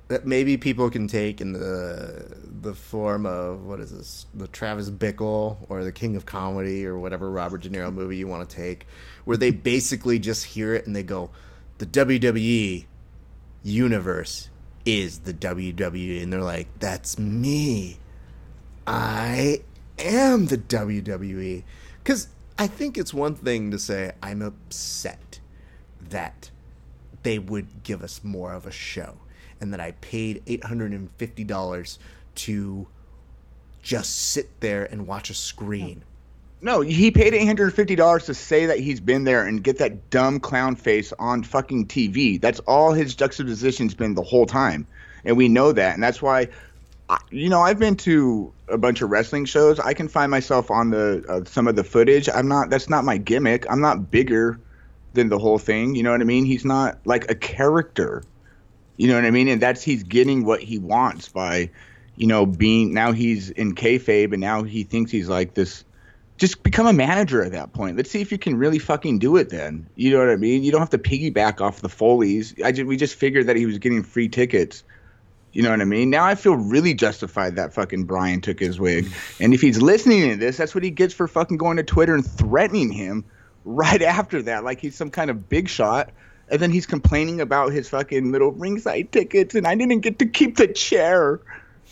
[0.07, 2.25] that maybe people can take in the
[2.61, 6.97] the form of what is this the Travis Bickle or the King of Comedy or
[6.97, 8.87] whatever Robert De Niro movie you want to take
[9.25, 11.29] where they basically just hear it and they go
[11.77, 12.85] the WWE
[13.61, 14.49] universe
[14.85, 17.99] is the WWE and they're like that's me.
[18.87, 19.61] I
[19.99, 21.63] am the WWE
[22.03, 25.39] cuz I think it's one thing to say I'm upset
[26.09, 26.51] that
[27.23, 29.15] they would give us more of a show
[29.59, 31.97] and that I paid $850
[32.35, 32.87] to
[33.81, 36.03] just sit there and watch a screen.
[36.61, 40.75] No, he paid $850 to say that he's been there and get that dumb clown
[40.75, 42.39] face on fucking TV.
[42.39, 44.87] That's all his juxtaposition's been the whole time.
[45.25, 45.93] And we know that.
[45.93, 46.47] And that's why
[47.31, 49.79] you know, I've been to a bunch of wrestling shows.
[49.79, 52.29] I can find myself on the uh, some of the footage.
[52.29, 52.69] I'm not.
[52.69, 53.65] That's not my gimmick.
[53.69, 54.59] I'm not bigger
[55.13, 55.95] than the whole thing.
[55.95, 56.45] You know what I mean?
[56.45, 58.23] He's not like a character.
[58.97, 59.47] You know what I mean?
[59.47, 61.69] And that's he's getting what he wants by,
[62.15, 65.83] you know, being now he's in kayfabe and now he thinks he's like this.
[66.37, 67.95] Just become a manager at that point.
[67.95, 69.49] Let's see if you can really fucking do it.
[69.49, 70.63] Then you know what I mean.
[70.63, 72.55] You don't have to piggyback off the Foleys.
[72.63, 74.83] I just, we just figured that he was getting free tickets
[75.53, 76.09] you know what I mean?
[76.09, 79.11] Now I feel really justified that fucking Brian took his wig.
[79.39, 82.15] And if he's listening to this, that's what he gets for fucking going to Twitter
[82.15, 83.25] and threatening him
[83.63, 86.11] right after that, like he's some kind of big shot.
[86.49, 90.25] And then he's complaining about his fucking little ringside tickets, and I didn't get to
[90.25, 91.39] keep the chair.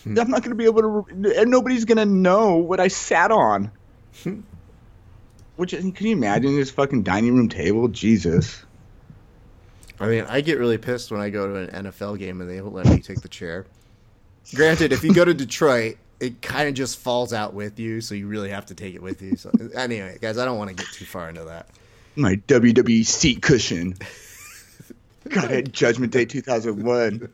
[0.04, 0.20] Hmm.
[0.20, 3.32] I'm not going to be able to, and nobody's going to know what I sat
[3.32, 3.72] on.
[4.24, 4.42] Hmm.
[5.56, 7.88] Which can you imagine this fucking dining room table?
[7.88, 8.64] Jesus.
[10.02, 12.60] I mean, I get really pissed when I go to an NFL game and they
[12.62, 13.66] won't let me take the chair.
[14.56, 18.16] Granted, if you go to Detroit, it kind of just falls out with you, so
[18.16, 19.36] you really have to take it with you.
[19.36, 21.70] So anyway, guys, I don't want to get too far into that.
[22.16, 23.96] My WWE seat cushion.
[25.30, 27.30] Got it, Judgment Day 2001.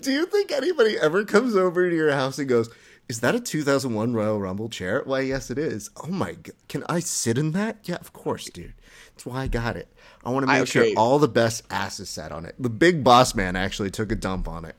[0.00, 2.70] Do you think anybody ever comes over to your house and goes,
[3.08, 5.90] "Is that a 2001 Royal Rumble chair?" Why, yes, it is.
[6.04, 7.78] Oh my god, can I sit in that?
[7.84, 8.74] Yeah, of course, dude.
[9.14, 9.88] That's why I got it.
[10.28, 10.90] I want to make okay.
[10.90, 12.54] sure all the best asses sat on it.
[12.58, 14.76] The big boss man actually took a dump on it.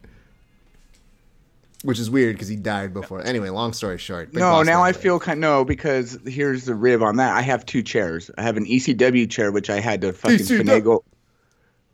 [1.84, 3.26] Which is weird because he died before.
[3.26, 4.32] Anyway, long story short.
[4.32, 7.36] No, now I feel kind no because here's the rib on that.
[7.36, 8.30] I have two chairs.
[8.38, 10.62] I have an ECW chair which I had to fucking ECW.
[10.62, 11.04] finagle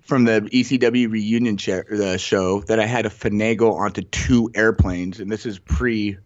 [0.01, 5.21] from the ECW reunion chair, the show that I had to finagle onto two airplanes,
[5.21, 6.17] and this is pre.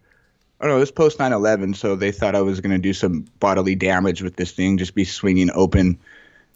[0.60, 3.76] Oh no, this post 9/11, so they thought I was going to do some bodily
[3.76, 6.00] damage with this thing, just be swinging open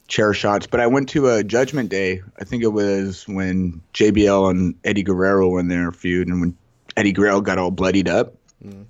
[0.09, 0.67] chair shots.
[0.67, 2.23] But I went to a Judgment Day.
[2.39, 6.57] I think it was when JBL and Eddie Guerrero were in their feud, and when
[6.97, 8.35] Eddie Guerrero got all bloodied up.
[8.65, 8.87] Mm.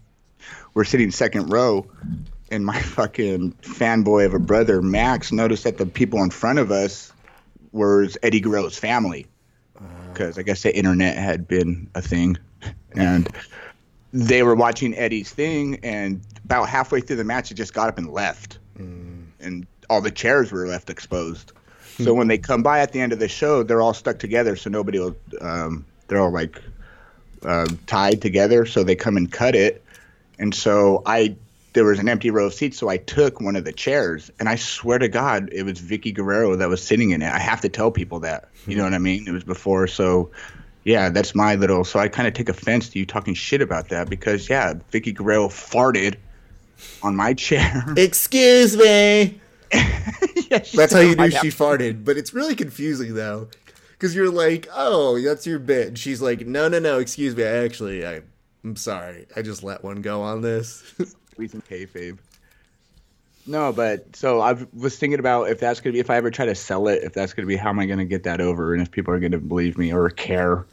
[0.75, 1.87] We're sitting second row,
[2.51, 6.71] and my fucking fanboy of a brother Max noticed that the people in front of
[6.71, 7.13] us
[7.73, 9.27] was Eddie Guerrero's family,
[10.13, 10.41] because uh.
[10.41, 12.37] I guess the internet had been a thing,
[12.93, 13.29] and.
[14.17, 17.99] They were watching Eddie's thing, and about halfway through the match, he just got up
[17.99, 18.61] and left.
[18.79, 19.27] Mm.
[19.41, 21.53] And all the chairs were left exposed.
[21.99, 24.57] So when they come by at the end of the show, they're all stuck together,
[24.57, 25.17] so nobody will.
[25.41, 26.61] Um, they're all like
[27.45, 29.85] uh, tied together, so they come and cut it.
[30.39, 31.37] And so I,
[31.73, 34.49] there was an empty row of seats, so I took one of the chairs, and
[34.49, 37.33] I swear to God, it was Vickie Guerrero that was sitting in it.
[37.33, 38.49] I have to tell people that.
[38.67, 39.29] You know what I mean?
[39.29, 40.31] It was before, so
[40.83, 41.85] yeah, that's my little.
[41.85, 45.15] So I kind of take offense to you talking shit about that because yeah, Vickie
[45.15, 46.17] Guerrero farted
[47.03, 47.85] on my chair.
[47.97, 49.41] Excuse me.
[50.51, 52.05] yeah, that's how you knew she farted.
[52.05, 53.49] But it's really confusing though,
[53.93, 56.99] because you're like, "Oh, that's your bit." And she's like, "No, no, no.
[56.99, 57.45] Excuse me.
[57.45, 58.23] I actually, I,
[58.63, 59.27] I'm sorry.
[59.37, 60.95] I just let one go on this."
[61.33, 62.19] squeezing kayfabe.
[63.47, 66.47] No, but so I was thinking about if that's gonna be if I ever try
[66.47, 68.83] to sell it, if that's gonna be how am I gonna get that over, and
[68.83, 70.65] if people are gonna believe me or care.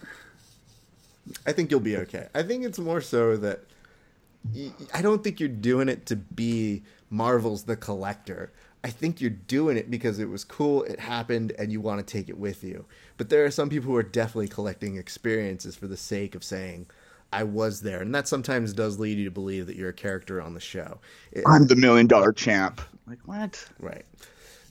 [1.46, 2.28] I think you'll be okay.
[2.34, 3.62] I think it's more so that
[4.94, 8.52] I don't think you're doing it to be Marvel's the collector.
[8.84, 12.12] I think you're doing it because it was cool, it happened, and you want to
[12.12, 12.86] take it with you.
[13.18, 16.88] But there are some people who are definitely collecting experiences for the sake of saying,
[17.32, 18.02] I was there.
[18.02, 21.00] And that sometimes does lead you to believe that you're a character on the show.
[21.32, 22.82] It, I'm the million dollar champ.
[23.06, 23.64] Like, what?
[23.80, 24.06] Right.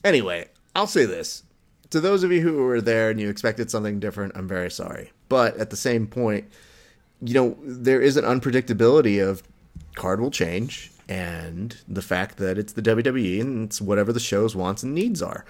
[0.02, 1.44] Anyway, I'll say this.
[1.90, 5.12] To those of you who were there and you expected something different, I'm very sorry.
[5.28, 6.50] But at the same point,
[7.22, 9.42] you know, there is an unpredictability of
[9.94, 14.54] card will change and the fact that it's the WWE and it's whatever the show's
[14.54, 15.44] wants and needs are.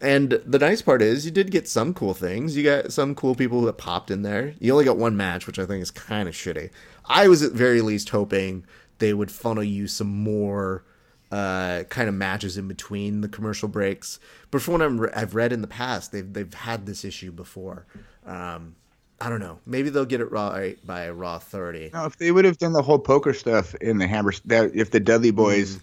[0.00, 2.56] And the nice part is you did get some cool things.
[2.56, 4.54] You got some cool people that popped in there.
[4.58, 6.70] You only got one match, which I think is kind of shitty.
[7.04, 8.64] I was at very least hoping
[8.98, 10.82] they would funnel you some more
[11.30, 14.18] uh, kind of matches in between the commercial breaks.
[14.50, 17.86] But from what i have read in the past, they've they've had this issue before.
[18.24, 18.76] Um,
[19.20, 19.58] I don't know.
[19.64, 21.90] Maybe they'll get it right by Raw 30.
[21.94, 24.90] No, if they would have done the whole poker stuff in the Hammer, that if
[24.90, 25.82] the Dudley Boys, mm.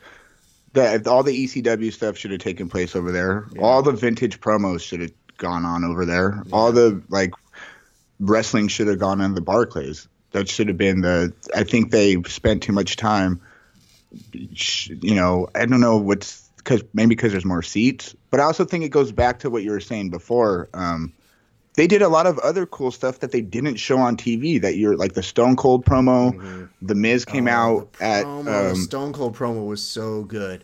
[0.73, 3.47] that all the ECW stuff should have taken place over there.
[3.53, 3.61] Yeah.
[3.61, 6.43] All the vintage promos should have gone on over there.
[6.45, 6.55] Yeah.
[6.55, 7.33] All the like
[8.19, 10.07] wrestling should have gone on the Barclays.
[10.31, 11.33] That should have been the.
[11.55, 13.41] I think they spent too much time.
[14.31, 18.63] You know, I don't know what's because maybe because there's more seats, but I also
[18.63, 20.69] think it goes back to what you were saying before.
[20.73, 21.13] Um,
[21.75, 24.61] they did a lot of other cool stuff that they didn't show on TV.
[24.61, 26.65] That you're like the Stone Cold promo, mm-hmm.
[26.81, 30.63] the Miz came oh, out at um, Stone Cold promo was so good.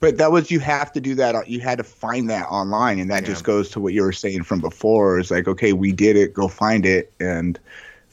[0.00, 1.48] But that was you have to do that.
[1.48, 3.28] You had to find that online, and that yeah.
[3.28, 5.18] just goes to what you were saying from before.
[5.18, 7.58] It's like okay, we did it, go find it, and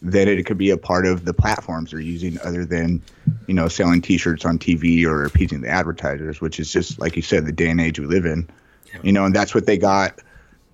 [0.01, 3.03] then it could be a part of the platforms they're using, other than
[3.47, 7.21] you know selling T-shirts on TV or appeasing the advertisers, which is just like you
[7.21, 8.49] said, the day and age we live in.
[8.91, 9.01] Yeah.
[9.03, 10.19] You know, and that's what they got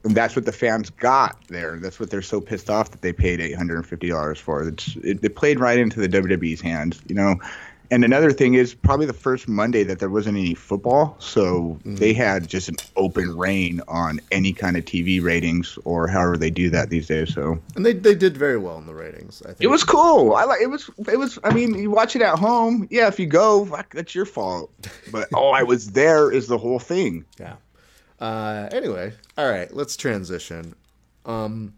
[0.04, 1.78] and that's what the fans got there.
[1.78, 4.68] That's what they're so pissed off that they paid eight hundred and fifty dollars for.
[4.68, 7.36] It's, it, it played right into the WWE's hands, you know.
[7.92, 11.96] And another thing is probably the first Monday that there wasn't any football, so mm-hmm.
[11.96, 16.50] they had just an open reign on any kind of TV ratings or however they
[16.50, 17.34] do that these days.
[17.34, 19.42] So and they they did very well in the ratings.
[19.42, 20.36] I think it was cool.
[20.36, 21.38] I like it was it was.
[21.44, 22.88] I mean, you watch it at home.
[22.90, 24.72] Yeah, if you go, fuck, that's your fault.
[25.12, 27.26] But oh, I was there is the whole thing.
[27.38, 27.56] Yeah.
[28.22, 30.76] Uh, anyway, all right, let's transition.
[31.26, 31.74] Um,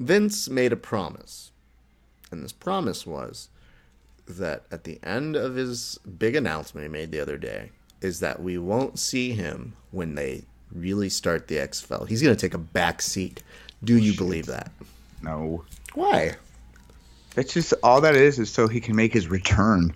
[0.00, 1.52] Vince made a promise,
[2.32, 3.48] and this promise was
[4.26, 8.42] that at the end of his big announcement he made the other day is that
[8.42, 12.08] we won't see him when they really start the XFL.
[12.08, 13.42] He's going to take a back seat.
[13.84, 14.72] Do you believe that?
[15.22, 15.64] No.
[15.94, 16.34] Why?
[17.34, 19.94] That's just all that is is so he can make his return.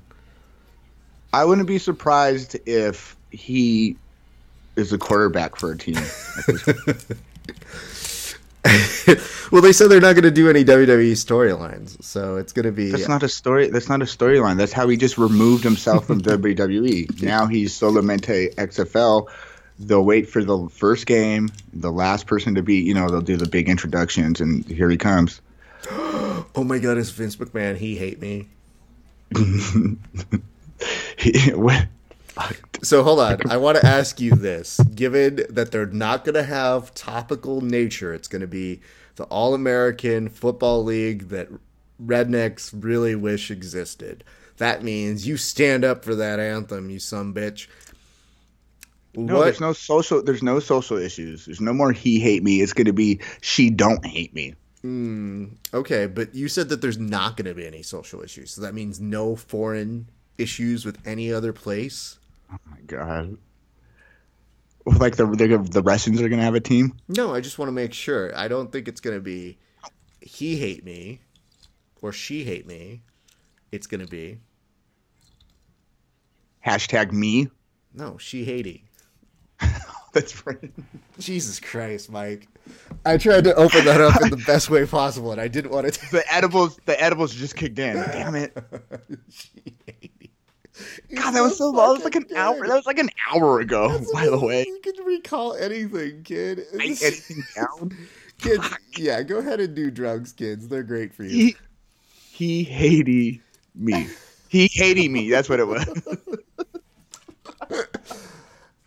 [1.32, 3.96] I wouldn't be surprised if he
[4.78, 5.96] is a quarterback for a team.
[9.50, 12.72] well, they said they're not going to do any WWE storylines, so it's going to
[12.72, 12.90] be.
[12.90, 13.70] That's not a story.
[13.70, 14.56] That's not a storyline.
[14.56, 17.22] That's how he just removed himself from WWE.
[17.22, 19.28] Now he's solamente XFL.
[19.80, 22.76] They'll wait for the first game, the last person to be.
[22.76, 25.40] You know, they'll do the big introductions, and here he comes.
[25.90, 26.98] oh my God!
[26.98, 27.76] It's Vince McMahon.
[27.76, 28.48] He hate me.
[31.18, 31.86] he, what,
[32.82, 33.38] so hold on.
[33.50, 34.80] I want to ask you this.
[34.94, 38.80] Given that they're not going to have topical nature, it's going to be
[39.16, 41.48] the All American Football League that
[42.02, 44.24] rednecks really wish existed.
[44.58, 47.68] That means you stand up for that anthem, you some bitch.
[49.14, 49.44] No, what?
[49.44, 50.22] there's no social.
[50.22, 51.46] There's no social issues.
[51.46, 52.60] There's no more he hate me.
[52.60, 54.54] It's going to be she don't hate me.
[54.84, 58.60] Mm, okay, but you said that there's not going to be any social issues, so
[58.60, 62.17] that means no foreign issues with any other place.
[62.52, 63.36] Oh my god.
[64.98, 66.94] Like the the, the Russians are gonna have a team?
[67.08, 68.34] No, I just want to make sure.
[68.34, 69.58] I don't think it's gonna be
[70.22, 71.20] he hate me
[72.00, 73.02] or she hate me.
[73.70, 74.38] It's gonna be
[76.66, 77.48] hashtag me.
[77.92, 78.84] No, she hatey.
[80.12, 80.72] That's right.
[81.18, 82.48] Jesus Christ, Mike.
[83.04, 85.86] I tried to open that up in the best way possible, and I didn't want
[85.86, 85.94] it.
[85.94, 86.10] to.
[86.12, 87.96] the edibles, the edibles just kicked in.
[87.96, 88.56] Damn it.
[91.14, 91.94] God, that was so long.
[91.98, 92.66] That was like an hour.
[92.66, 93.88] That was like an hour ago.
[93.88, 96.66] That's by the way, you can recall anything, kid.
[96.74, 97.96] Write anything down,
[98.38, 98.68] kids.
[98.96, 100.68] Yeah, go ahead and do drugs, kids.
[100.68, 101.30] They're great for you.
[101.30, 101.56] He,
[102.30, 103.40] he hated
[103.74, 104.08] me.
[104.48, 105.30] He hated me.
[105.30, 105.86] That's what it was.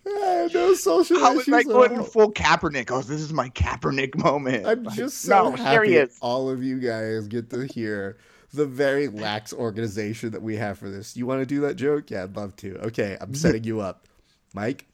[0.05, 2.91] yeah, no social I was like going full Kaepernick.
[2.91, 4.65] Oh, this is my Kaepernick moment.
[4.65, 8.17] I'm just so no, happy all of you guys get to hear
[8.53, 11.15] the very lax organization that we have for this.
[11.15, 12.11] You want to do that joke?
[12.11, 12.77] Yeah, I'd love to.
[12.87, 14.07] Okay, I'm setting you up,
[14.53, 14.85] Mike.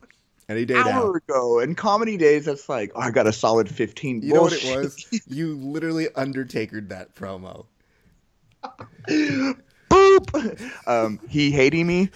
[0.49, 1.11] Any day hour now.
[1.11, 4.53] ago in comedy days that's like oh, i got a solid 15 You know what
[4.53, 5.21] it was?
[5.27, 7.65] You literally undertakered that promo.
[9.89, 12.09] boop um he hating me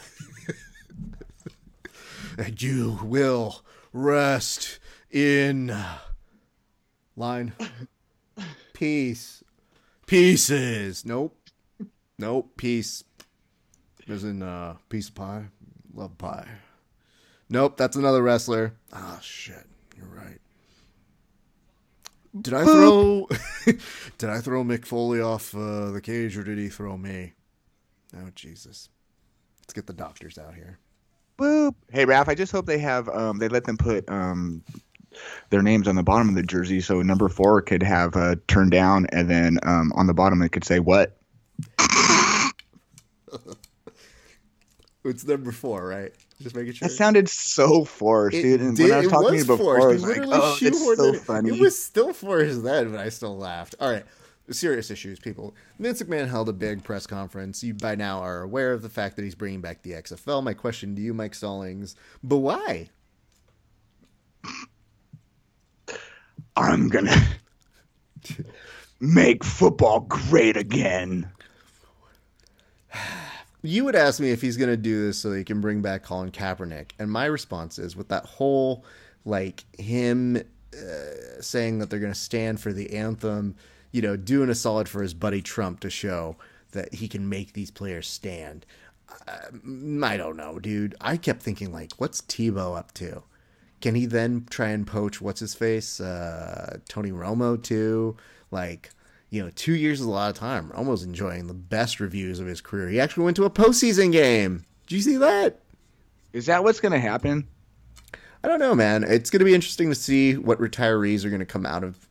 [2.37, 3.63] And you will
[3.93, 4.79] rest
[5.11, 5.75] in
[7.15, 7.53] line.
[8.73, 9.40] Peace.
[10.11, 11.05] Pieces.
[11.05, 11.37] Nope.
[12.19, 12.57] Nope.
[12.57, 13.05] Peace.
[14.09, 15.45] As in uh piece of pie.
[15.93, 16.45] Love pie.
[17.47, 18.73] Nope, that's another wrestler.
[18.91, 19.65] Ah shit.
[19.95, 20.37] You're right.
[22.41, 23.29] Did I throw
[24.17, 27.31] Did I throw Mick Foley off uh, the cage or did he throw me?
[28.13, 28.89] Oh Jesus.
[29.61, 30.77] Let's get the doctors out here.
[31.37, 34.61] boop hey Ralph, i just hope they have um they let them put um
[35.49, 38.71] their names on the bottom of the jersey so number four could have uh turned
[38.71, 41.17] down and then um on the bottom it could say what
[45.03, 46.11] It's number four, right?
[46.41, 46.87] Just making sure.
[46.87, 49.79] that sounded so forced It dude and did- when i was talking to you before
[49.79, 50.05] forced.
[50.05, 53.09] i was like oh shoehorned so it- funny It was still forced then, but I
[53.09, 53.73] still laughed.
[53.79, 54.05] All right,
[54.51, 55.55] serious issues, people.
[55.79, 57.63] Vince McMahon held a big press conference.
[57.63, 60.43] You by now are aware of the fact that he's bringing back the XFL.
[60.43, 62.89] My question to you, Mike Stallings, but why?
[66.57, 67.15] I'm gonna
[68.99, 71.29] make football great again
[73.63, 76.31] You would ask me if he's to do this so he can bring back Colin
[76.31, 78.83] Kaepernick, and my response is with that whole
[79.23, 80.41] like him
[80.73, 83.55] uh, saying that they're to stand for the anthem,
[83.91, 86.37] you know, doing a solid for his buddy Trump to show
[86.71, 88.65] that he can make these players stand.
[90.03, 90.95] I don't know, dude.
[90.99, 93.23] I kept thinking like, what's Tebow up to?
[93.81, 98.15] Can he then try and poach what's his face, uh, Tony Romo too?
[98.51, 98.91] Like,
[99.29, 100.69] you know, two years is a lot of time.
[100.69, 102.89] Romo's enjoying the best reviews of his career.
[102.89, 104.65] He actually went to a postseason game.
[104.87, 105.59] Did you see that?
[106.33, 107.45] is that what's gonna happen
[108.43, 109.03] I don't know, man.
[109.03, 112.07] It's going to be interesting to see what retirees are going to come out of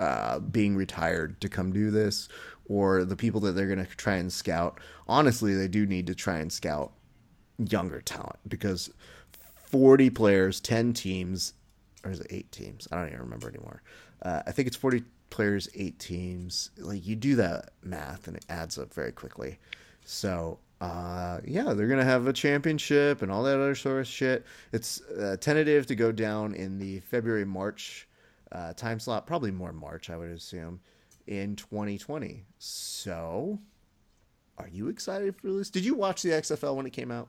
[0.00, 2.28] uh, being retired to come do this,
[2.68, 4.80] or the people that they're going to try and scout.
[5.06, 6.92] Honestly, they do need to try and scout
[7.58, 8.90] younger talent because
[9.70, 11.54] 40 players, 10 teams,
[12.04, 12.88] or is it eight teams?
[12.90, 13.82] I don't even remember anymore.
[14.22, 16.70] Uh, I think it's 40 players, eight teams.
[16.76, 19.58] Like you do that math and it adds up very quickly.
[20.04, 24.46] So uh, yeah, they're gonna have a championship and all that other sort of shit.
[24.72, 28.08] It's uh, tentative to go down in the February March
[28.52, 30.80] uh, time slot, probably more March, I would assume,
[31.26, 32.44] in 2020.
[32.58, 33.58] So,
[34.58, 35.70] are you excited for this?
[35.70, 37.28] Did you watch the XFL when it came out?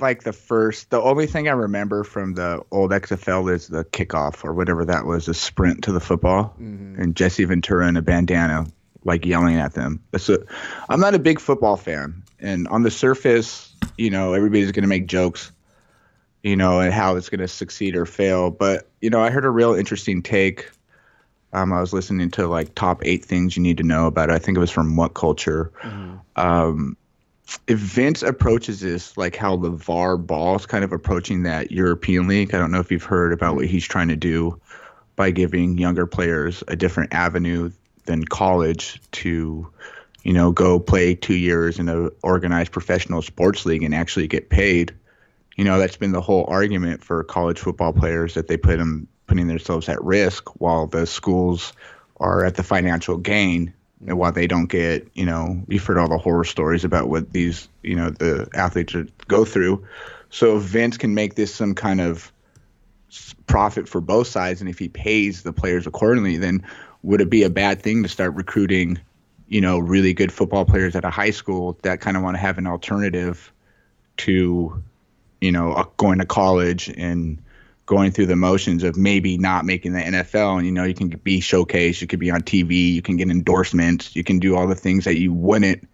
[0.00, 4.44] Like the first the only thing i remember from the old xfl is the kickoff
[4.44, 6.54] or whatever that was the sprint to the football.
[7.00, 8.66] And jesse ventura in a bandana
[9.04, 10.02] like yelling at them.
[10.16, 10.44] So
[10.88, 12.22] i'm not a big football fan.
[12.40, 15.52] And on the surface you know everybody's going to make jokes
[16.42, 18.50] you know and how it's going to succeed or fail.
[18.50, 20.70] But you know i heard a real interesting take.
[21.52, 24.34] Um, i was listening to like top eight things you need to know about it.
[24.34, 25.70] I think it was from WhatCulture.
[26.36, 26.96] Um,
[27.66, 32.58] if Vince approaches this like how LeVar Ball's kind of approaching that European league, I
[32.58, 34.60] don't know if you've heard about what he's trying to do
[35.16, 37.70] by giving younger players a different avenue
[38.04, 39.66] than college to,
[40.22, 44.50] you know, go play two years in an organized professional sports league and actually get
[44.50, 44.94] paid.
[45.56, 49.08] You know, that's been the whole argument for college football players that they put them
[49.26, 51.72] putting themselves at risk while the schools
[52.18, 53.72] are at the financial gain
[54.06, 57.32] and while they don't get, you know, you've heard all the horror stories about what
[57.32, 58.94] these, you know, the athletes
[59.26, 59.86] go through.
[60.30, 62.32] So if Vince can make this some kind of
[63.46, 66.64] profit for both sides, and if he pays the players accordingly, then
[67.02, 68.98] would it be a bad thing to start recruiting,
[69.48, 72.40] you know, really good football players at a high school that kind of want to
[72.40, 73.52] have an alternative
[74.18, 74.82] to,
[75.40, 77.42] you know, going to college and
[77.88, 80.58] going through the motions of maybe not making the NFL.
[80.58, 83.30] And, you know, you can be showcased, you could be on TV, you can get
[83.30, 85.88] endorsements, you can do all the things that you wouldn't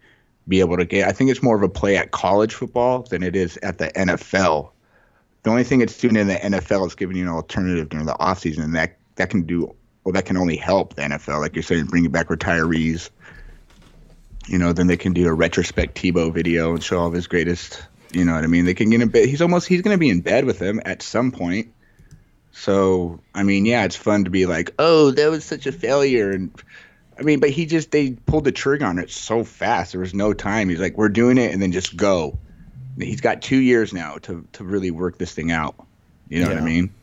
[0.45, 1.07] be able to get.
[1.07, 3.87] I think it's more of a play at college football than it is at the
[3.87, 4.71] NFL.
[5.43, 8.13] The only thing it's doing in the NFL is giving you an alternative during the
[8.15, 9.73] offseason, and that that can do
[10.03, 10.11] well.
[10.11, 13.09] That can only help the NFL, like you're saying, bringing back retirees.
[14.47, 17.27] You know, then they can do a retrospect Tebow video and show all of his
[17.27, 17.81] greatest.
[18.11, 18.65] You know what I mean?
[18.65, 19.29] They can get in bed.
[19.29, 21.73] He's almost he's going to be in bed with them at some point.
[22.57, 26.31] So I mean, yeah, it's fun to be like, oh, that was such a failure,
[26.31, 26.51] and
[27.19, 29.91] I mean, but he just they pulled the trigger on it so fast.
[29.91, 30.69] There was no time.
[30.69, 32.39] He's like, we're doing it, and then just go.
[32.97, 35.75] He's got two years now to to really work this thing out.
[36.29, 36.93] You know what I mean?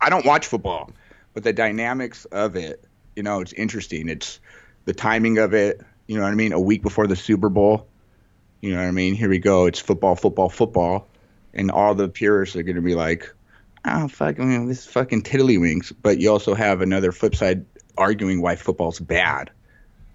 [0.00, 0.90] I don't watch football,
[1.34, 2.82] but the dynamics of it,
[3.14, 4.08] you know, it's interesting.
[4.08, 4.40] It's
[4.86, 5.82] the timing of it.
[6.06, 6.52] You know what I mean?
[6.52, 7.86] A week before the Super Bowl.
[8.62, 9.14] You know what I mean?
[9.14, 9.66] Here we go.
[9.66, 11.06] It's football, football, football,
[11.52, 13.32] and all the purists are going to be like,
[13.84, 17.64] "Oh, fuck, I mean, this is fucking tiddlywinks." But you also have another flip side
[17.98, 19.50] arguing why football's bad.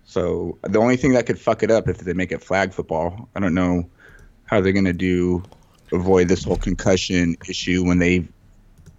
[0.05, 3.30] So the only thing that could fuck it up if they make it flag football.
[3.36, 3.89] I don't know
[4.45, 5.43] how they're going to do
[5.91, 8.28] avoid this whole concussion issue when they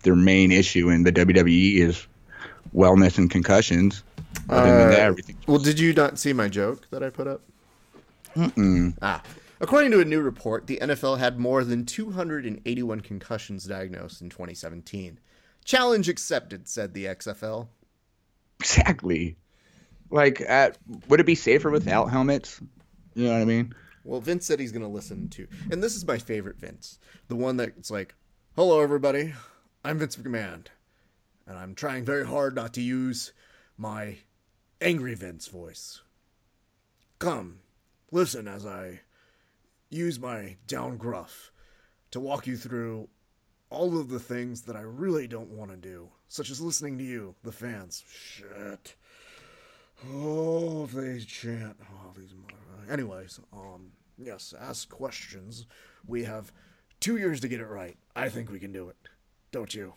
[0.02, 2.06] their main issue in the WWE is
[2.74, 4.02] wellness and concussions.
[4.48, 5.36] Other than that, Uh, everything.
[5.46, 7.40] Well, did you not see my joke that I put up?
[8.36, 8.94] Mm-mm.
[9.02, 9.22] Ah.
[9.60, 15.18] According to a new report, the NFL had more than 281 concussions diagnosed in 2017.
[15.64, 17.68] Challenge accepted, said the XFL.
[18.60, 19.36] Exactly.
[20.10, 20.78] Like, at,
[21.08, 22.60] would it be safer without helmets?
[23.14, 23.74] You know what I mean?
[24.04, 27.36] Well, Vince said he's going to listen to, and this is my favorite Vince, the
[27.36, 28.14] one that's like,
[28.56, 29.34] "Hello, everybody,
[29.84, 30.66] I'm Vince McMahon,
[31.46, 33.32] and I'm trying very hard not to use
[33.76, 34.16] my
[34.80, 36.00] angry Vince voice.
[37.18, 37.58] Come,
[38.10, 39.00] listen as I
[39.90, 41.50] use my down gruff
[42.10, 43.08] to walk you through
[43.70, 47.04] all of the things that I really don't want to do, such as listening to
[47.04, 48.02] you, the fans.
[48.10, 48.94] Shit.
[50.10, 51.76] Oh, if they chant.
[51.82, 52.92] Oh, these mother.
[52.92, 55.66] Anyways, um, yes, ask questions.
[56.06, 56.52] We have
[57.00, 57.96] two years to get it right.
[58.14, 58.96] I think we can do it.
[59.50, 59.94] Don't you?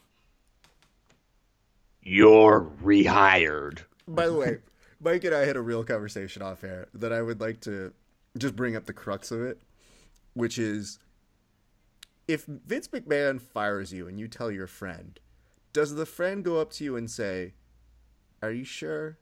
[2.01, 3.79] You're rehired.
[4.07, 4.57] By the way,
[4.99, 7.93] Mike and I had a real conversation off air that I would like to
[8.37, 9.61] just bring up the crux of it,
[10.33, 10.99] which is
[12.27, 15.19] if Vince McMahon fires you and you tell your friend,
[15.73, 17.53] does the friend go up to you and say,
[18.41, 19.17] Are you sure?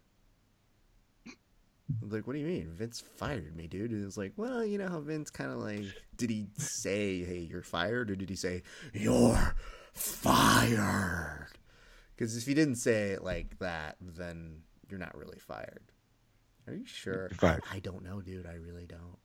[2.01, 2.72] I'm Like, what do you mean?
[2.76, 3.91] Vince fired me, dude.
[3.91, 5.86] And it's like, well, you know how Vince kind of like,
[6.18, 8.12] did he say, hey, you're fired?
[8.12, 8.62] Or did he say,
[8.93, 9.55] you're
[9.93, 11.57] fired?
[12.16, 15.91] Because if he didn't say it like that, then you're not really fired.
[16.68, 17.30] Are you sure?
[17.30, 17.64] Fired.
[17.72, 18.45] I don't know, dude.
[18.45, 19.18] I really don't.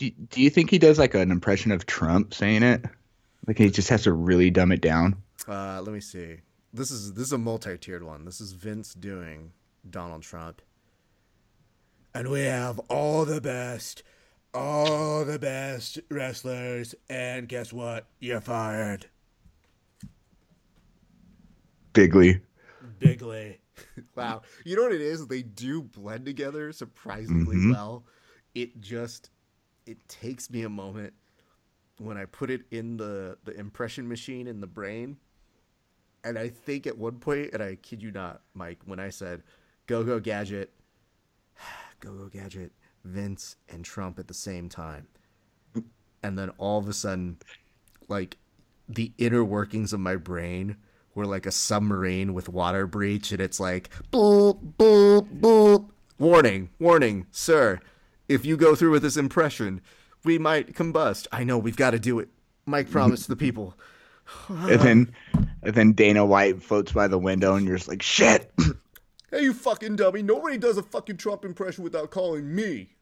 [0.00, 2.82] Do, do you think he does like an impression of Trump saying it?
[3.46, 5.22] Like he just has to really dumb it down?
[5.46, 6.36] Uh, let me see.
[6.72, 8.24] This is this is a multi-tiered one.
[8.24, 9.52] This is Vince doing
[9.90, 10.62] Donald Trump.
[12.14, 14.02] And we have all the best,
[14.54, 18.06] all the best wrestlers, and guess what?
[18.20, 19.04] You're fired.
[21.92, 22.40] Bigly.
[23.00, 23.58] Bigly.
[24.14, 24.40] wow.
[24.64, 25.26] You know what it is?
[25.26, 27.72] They do blend together surprisingly Mhm.
[27.72, 28.04] well.
[28.54, 29.30] It just
[29.86, 31.12] it takes me a moment
[31.98, 35.18] when I put it in the the impression machine in the brain.
[36.22, 39.42] And I think at one point, and I kid you not, Mike, when I said
[39.86, 40.72] "Go Go Gadget,"
[42.00, 42.72] "Go Go Gadget,"
[43.04, 45.08] Vince and Trump at the same time,
[46.22, 47.38] and then all of a sudden,
[48.08, 48.36] like
[48.88, 50.76] the inner workings of my brain
[51.14, 55.88] were like a submarine with water breach, and it's like boop boop boop.
[56.18, 57.80] Warning, warning, sir.
[58.30, 59.80] If you go through with this impression,
[60.22, 61.26] we might combust.
[61.32, 62.28] I know we've got to do it.
[62.64, 63.74] Mike promised the people.
[64.48, 65.12] And then
[65.64, 68.52] and then Dana White floats by the window and you're just like, shit.
[69.32, 70.22] Hey, you fucking dummy!
[70.22, 72.96] Nobody does a fucking Trump impression without calling me.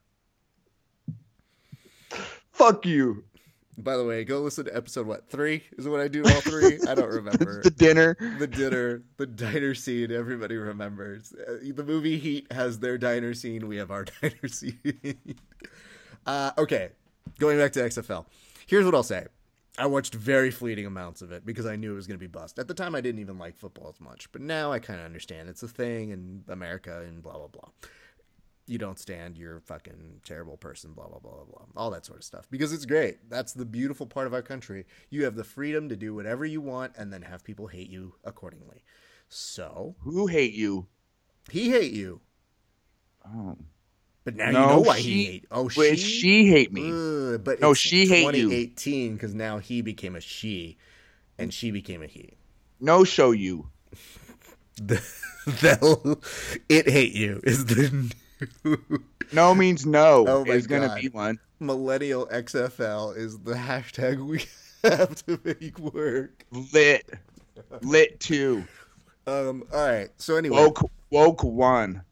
[2.52, 3.24] Fuck you.
[3.80, 6.80] By the way, go listen to episode what three is what I do all three.
[6.88, 7.62] I don't remember.
[7.62, 8.16] the dinner.
[8.38, 11.32] the dinner, the diner scene, everybody remembers.
[11.32, 13.68] Uh, the movie Heat has their diner scene.
[13.68, 15.14] We have our diner scene.
[16.26, 16.90] uh, okay,
[17.38, 18.26] going back to XFL.
[18.66, 19.26] Here's what I'll say.
[19.78, 22.26] I watched very fleeting amounts of it because I knew it was going to be
[22.26, 22.58] bust.
[22.58, 25.06] At the time, I didn't even like football as much, but now I kind of
[25.06, 27.68] understand it's a thing in America and blah blah blah.
[28.68, 32.04] You don't stand, you're a fucking terrible person, blah blah blah blah blah, all that
[32.04, 32.46] sort of stuff.
[32.50, 33.28] Because it's great.
[33.30, 34.84] That's the beautiful part of our country.
[35.10, 38.14] You have the freedom to do whatever you want, and then have people hate you
[38.24, 38.82] accordingly.
[39.28, 40.86] So Who hate you?
[41.50, 42.20] he hate you,
[43.24, 43.56] Oh.
[44.24, 45.44] but now No, you know why she- he hate.
[45.50, 45.96] Oh, she.
[45.96, 46.90] She hate me.
[46.90, 48.48] Ugh, but No, she hate you.
[48.50, 50.76] 2018 because now he became a she,
[51.38, 52.34] and she became a he.
[52.80, 53.70] No show you.
[54.80, 55.02] The,
[55.46, 56.18] the
[56.68, 58.14] it hate you is the
[59.32, 60.24] No means no.
[60.28, 61.38] Oh my It's gonna be one.
[61.60, 64.44] millennial XFL is the hashtag we
[64.88, 66.44] have to make work.
[66.72, 67.08] Lit.
[67.82, 68.64] Lit two.
[69.26, 69.64] Um.
[69.72, 70.08] All right.
[70.16, 72.02] So anyway, Woke woke one.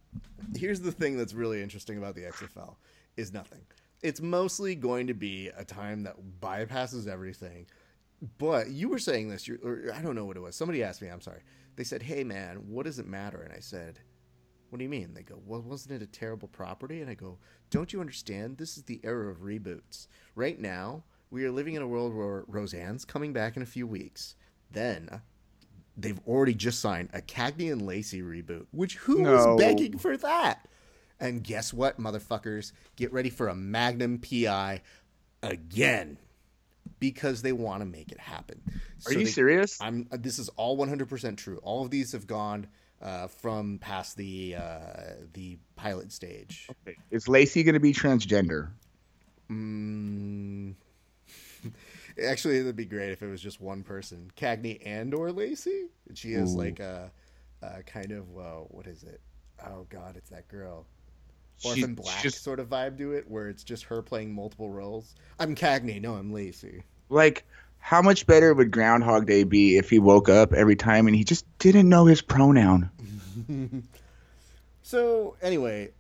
[0.57, 2.75] here's the thing that's really interesting about the XFL
[3.17, 3.61] is nothing.
[4.03, 7.67] It's mostly going to be a time that bypasses everything.
[8.39, 10.55] But you were saying this, you're, or I don't know what it was.
[10.57, 11.09] Somebody asked me.
[11.09, 11.41] I'm sorry.
[11.77, 13.99] They said, "Hey man, what does it matter?" And I said,
[14.71, 17.39] "What do you mean?" They go, "Well, wasn't it a terrible property?" And I go,
[17.71, 18.59] "Don't you understand?
[18.59, 20.07] This is the era of reboots.
[20.35, 23.87] Right now, we are living in a world where Roseanne's coming back in a few
[23.87, 24.35] weeks.
[24.71, 25.23] Then."
[25.99, 29.33] They've already just signed a Cagney and Lacey reboot, which who No.
[29.55, 30.69] was begging for that?
[31.19, 32.73] And guess what, motherfuckers?
[32.97, 34.83] Get ready for a Magnum PI
[35.43, 36.19] again
[36.99, 38.61] because they want to make it happen.
[39.07, 39.81] Are you they- serious?
[39.81, 40.07] I'm.
[40.11, 41.57] This is all 100% true.
[41.63, 42.67] All of these have gone
[43.07, 46.69] uh, from past the uh, the pilot stage.
[47.11, 48.71] Is Lacey going to be transgender?
[49.51, 50.75] Mm,
[52.25, 55.87] actually, it'd be great if it was just one person, Cagney and or Lacey.
[56.15, 56.59] She is Ooh.
[56.59, 57.13] like a,
[57.63, 59.21] a kind of well, what is it?
[59.65, 60.85] Oh God, it's that girl.
[61.59, 64.71] She- Orphan Black just- sort of vibe to it, where it's just her playing multiple
[64.71, 65.15] roles.
[65.39, 66.83] I'm Cagney, no, I'm Lacey.
[67.09, 67.47] Like,
[67.79, 71.23] how much better would Groundhog Day be if he woke up every time and he
[71.23, 72.91] just didn't know his pronoun?
[74.87, 75.91] So anyway,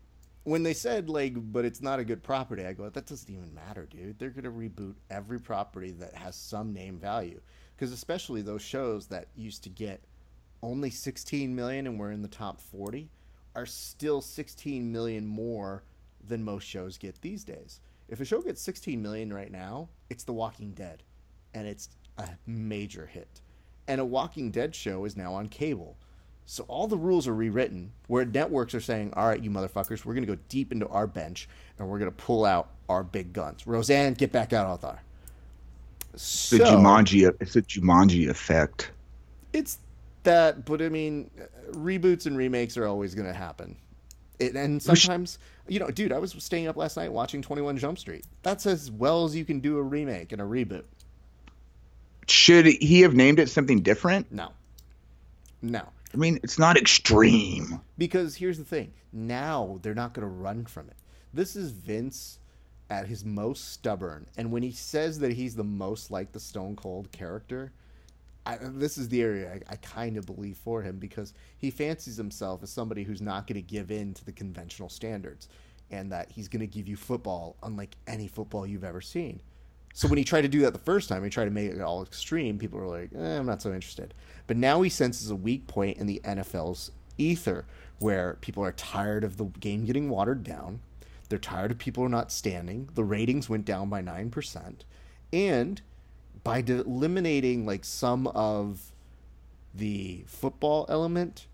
[0.44, 3.52] when they said like, but it's not a good property, I go, that doesn't even
[3.52, 4.16] matter, dude.
[4.16, 7.40] They're gonna reboot every property that has some name value,
[7.74, 10.04] because especially those shows that used to get
[10.62, 13.10] only 16 million and were in the top 40
[13.56, 15.82] are still 16 million more
[16.24, 17.80] than most shows get these days.
[18.08, 21.02] If a show gets 16 million right now, it's The Walking Dead,
[21.54, 23.40] and it's a major hit.
[23.88, 25.96] And a Walking Dead show is now on cable.
[26.46, 30.14] So all the rules are rewritten where networks are saying, all right, you motherfuckers, we're
[30.14, 33.32] going to go deep into our bench and we're going to pull out our big
[33.32, 33.66] guns.
[33.66, 35.02] Roseanne, get back out of there.
[36.14, 37.34] It's the Jumanji.
[37.40, 38.92] It's a Jumanji effect.
[39.52, 39.78] It's
[40.22, 41.30] that, but I mean,
[41.72, 43.76] reboots and remakes are always going to happen.
[44.38, 47.98] It, and sometimes, you know, dude, I was staying up last night watching 21 Jump
[47.98, 48.24] Street.
[48.42, 50.84] That's as well as you can do a remake and a reboot.
[52.28, 54.30] Should he have named it something different?
[54.30, 54.52] No.
[55.62, 55.82] No.
[56.14, 57.80] I mean, it's not extreme.
[57.98, 60.96] Because here's the thing now they're not going to run from it.
[61.32, 62.38] This is Vince
[62.88, 64.26] at his most stubborn.
[64.36, 67.72] And when he says that he's the most like the Stone Cold character,
[68.44, 72.16] I, this is the area I, I kind of believe for him because he fancies
[72.16, 75.48] himself as somebody who's not going to give in to the conventional standards
[75.90, 79.40] and that he's going to give you football unlike any football you've ever seen.
[79.96, 81.80] So when he tried to do that the first time, he tried to make it
[81.80, 82.58] all extreme.
[82.58, 84.12] People were like, eh, "I'm not so interested."
[84.46, 87.64] But now he senses a weak point in the NFL's ether,
[87.98, 90.80] where people are tired of the game getting watered down.
[91.30, 92.90] They're tired of people are not standing.
[92.92, 94.84] The ratings went down by nine percent,
[95.32, 95.80] and
[96.44, 98.92] by de- eliminating like some of
[99.74, 101.46] the football element,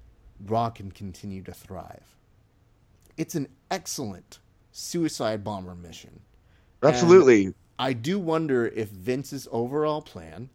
[0.44, 2.16] Raw can continue to thrive.
[3.16, 4.40] It's an excellent
[4.72, 6.22] suicide bomber mission.
[6.82, 7.54] Absolutely.
[7.82, 10.50] I do wonder if Vince's overall plan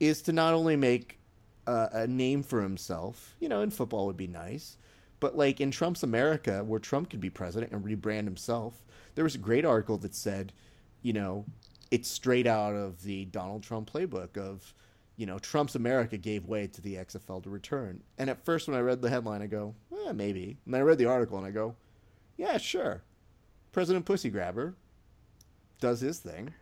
[0.00, 1.18] is to not only make
[1.66, 4.78] uh, a name for himself, you know, in football would be nice,
[5.20, 8.82] but like in Trump's America, where Trump could be president and rebrand himself,
[9.16, 10.54] there was a great article that said,
[11.02, 11.44] you know,
[11.90, 14.72] it's straight out of the Donald Trump playbook of,
[15.16, 18.02] you know, Trump's America gave way to the XFL to return.
[18.16, 19.74] And at first, when I read the headline, I go,
[20.06, 20.56] eh, maybe.
[20.64, 21.76] And then I read the article and I go,
[22.38, 23.02] yeah, sure.
[23.72, 24.74] President Pussy Grabber
[25.80, 26.52] does his thing.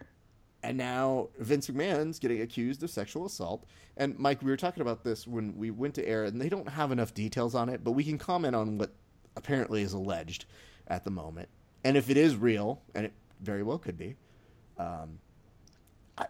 [0.63, 3.67] And now Vince McMahon's getting accused of sexual assault.
[3.97, 6.69] And Mike, we were talking about this when we went to air, and they don't
[6.69, 8.93] have enough details on it, but we can comment on what
[9.37, 10.47] apparently is alleged
[10.89, 11.49] at the moment.
[11.85, 14.17] And if it is real, and it very well could be,
[14.79, 15.19] um,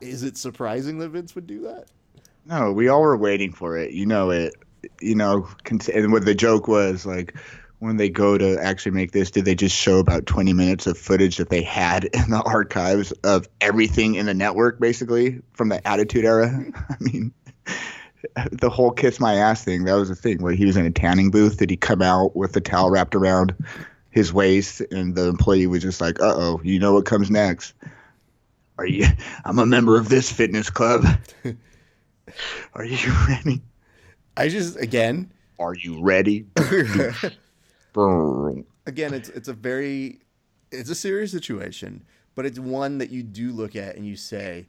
[0.01, 1.87] is it surprising that Vince would do that?
[2.45, 3.93] No, we all were waiting for it.
[3.93, 4.55] You know it.
[5.01, 5.49] You know,
[5.95, 7.35] and what the joke was like
[7.85, 10.97] when they go to actually make this, did they just show about 20 minutes of
[10.97, 15.87] footage that they had in the archives of everything in the network, basically from the
[15.87, 16.65] Attitude Era?
[16.89, 17.33] I mean,
[18.51, 19.85] the whole kiss my ass thing.
[19.85, 21.59] That was the thing where he was in a tanning booth.
[21.59, 23.55] Did he come out with the towel wrapped around
[24.11, 27.75] his waist, and the employee was just like, "Uh oh, you know what comes next."
[28.79, 29.07] Are you?
[29.45, 31.05] I'm a member of this fitness club.
[32.75, 33.63] Are you ready?
[34.37, 36.47] I just again, Are you ready?
[38.87, 40.21] Again, it's it's a very
[40.71, 44.67] it's a serious situation, but it's one that you do look at and you say,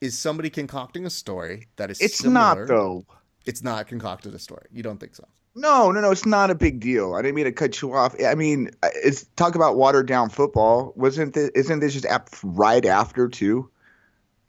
[0.00, 2.60] is somebody concocting a story that is it's similar?
[2.60, 3.04] not though.
[3.44, 4.66] It's not concocted a story.
[4.72, 5.24] You don't think so?
[5.54, 6.10] No, no, no.
[6.10, 7.14] It's not a big deal.
[7.14, 8.14] I didn't mean to cut you off.
[8.24, 10.92] I mean, it's talk about watered down football.
[10.96, 11.50] Wasn't this?
[11.54, 13.68] Isn't this just ap- right after too?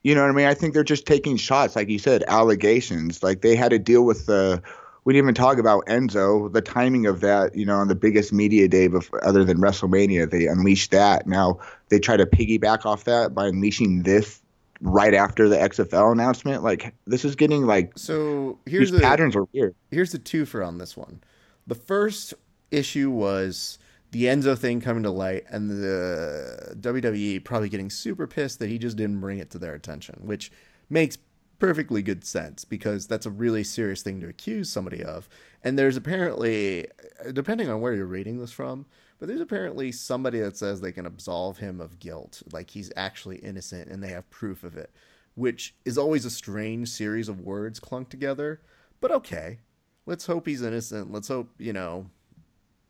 [0.04, 0.46] You know what I mean?
[0.46, 3.24] I think they're just taking shots, like you said, allegations.
[3.24, 4.62] Like they had to deal with the.
[5.10, 6.53] We didn't even talk about Enzo.
[6.53, 10.30] The timing of that, you know, on the biggest media day, before, other than WrestleMania,
[10.30, 11.26] they unleashed that.
[11.26, 11.57] Now
[11.88, 14.39] they try to piggyback off that by unleashing this
[14.82, 16.62] right after the XFL announcement.
[16.62, 19.74] Like this is getting like So here's these the patterns are weird.
[19.89, 21.24] here's the twofer on this one.
[21.66, 22.36] The first
[22.70, 23.80] issue was
[24.12, 28.78] the Enzo thing coming to light, and the WWE probably getting super pissed that he
[28.78, 30.51] just didn't bring it to their attention, which
[30.88, 31.18] makes
[31.60, 35.30] perfectly good sense because that's a really serious thing to accuse somebody of.
[35.64, 36.88] And there's apparently,
[37.34, 38.86] depending on where you're reading this from,
[39.20, 43.38] but there's apparently somebody that says they can absolve him of guilt, like he's actually
[43.38, 44.91] innocent and they have proof of it,
[45.36, 48.62] which is always a strange series of words clunked together.
[49.01, 49.60] But okay,
[50.05, 51.12] let's hope he's innocent.
[51.12, 52.10] Let's hope, you know,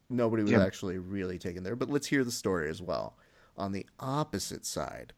[0.10, 0.64] nobody was yeah.
[0.64, 1.76] actually really taken there.
[1.76, 3.18] But let's hear the story as well.
[3.58, 5.14] On the opposite side,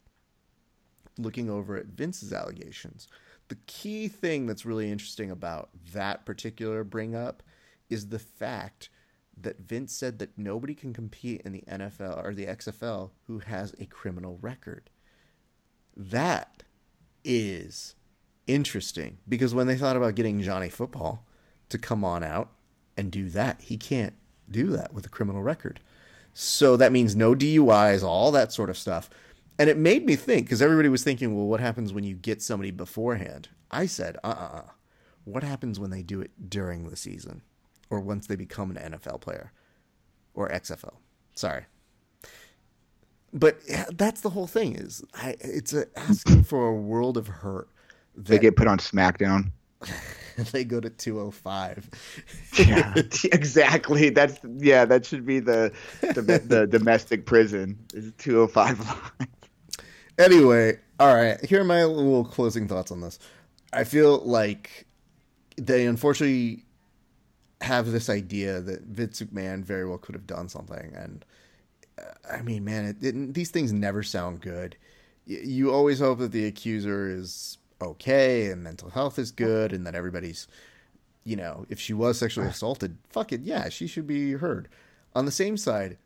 [1.18, 3.08] looking over at Vince's allegations,
[3.52, 7.44] the key thing that's really interesting about that particular bring up
[7.90, 8.88] is the fact
[9.36, 13.76] that Vince said that nobody can compete in the NFL or the XFL who has
[13.78, 14.90] a criminal record.
[15.98, 16.64] That
[17.26, 17.96] is
[18.48, 21.26] interesting because when they thought about getting Johnny Football
[21.68, 22.52] to come on out
[22.96, 24.14] and do that, he can't
[24.50, 25.82] do that with a criminal record.
[26.34, 29.10] So that means no DUIs, all that sort of stuff.
[29.62, 32.42] And it made me think because everybody was thinking, well, what happens when you get
[32.42, 33.50] somebody beforehand?
[33.70, 34.58] I said, uh uh-uh.
[34.58, 34.72] uh
[35.24, 37.44] What happens when they do it during the season
[37.92, 39.52] or once they become an NFL player
[40.34, 40.96] or XFL?
[41.36, 41.66] Sorry.
[43.32, 43.60] But
[43.92, 47.70] that's the whole thing is I, it's a, asking for a world of hurt.
[48.16, 49.52] they get put on SmackDown.
[50.52, 51.88] they go to 205.
[52.58, 52.94] yeah,
[53.32, 54.10] exactly.
[54.10, 54.86] That's yeah.
[54.86, 59.28] That should be the the, the domestic prison is 205 line.
[60.18, 61.44] Anyway, all right.
[61.44, 63.20] Here are my little closing thoughts on this.
[63.74, 64.86] I feel like
[65.58, 66.66] they unfortunately
[67.62, 71.26] have this idea that Vince McMahon very well could have done something, and
[72.00, 74.76] uh, I mean, man, it, it, these things never sound good.
[75.28, 79.86] Y- you always hope that the accuser is okay and mental health is good, and
[79.88, 80.48] that everybody's,
[81.24, 84.68] you know, if she was sexually assaulted, fuck it, yeah, she should be heard.
[85.16, 85.98] On the same side,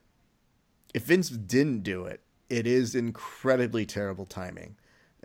[0.94, 4.76] if Vince didn't do it, it is incredibly terrible timing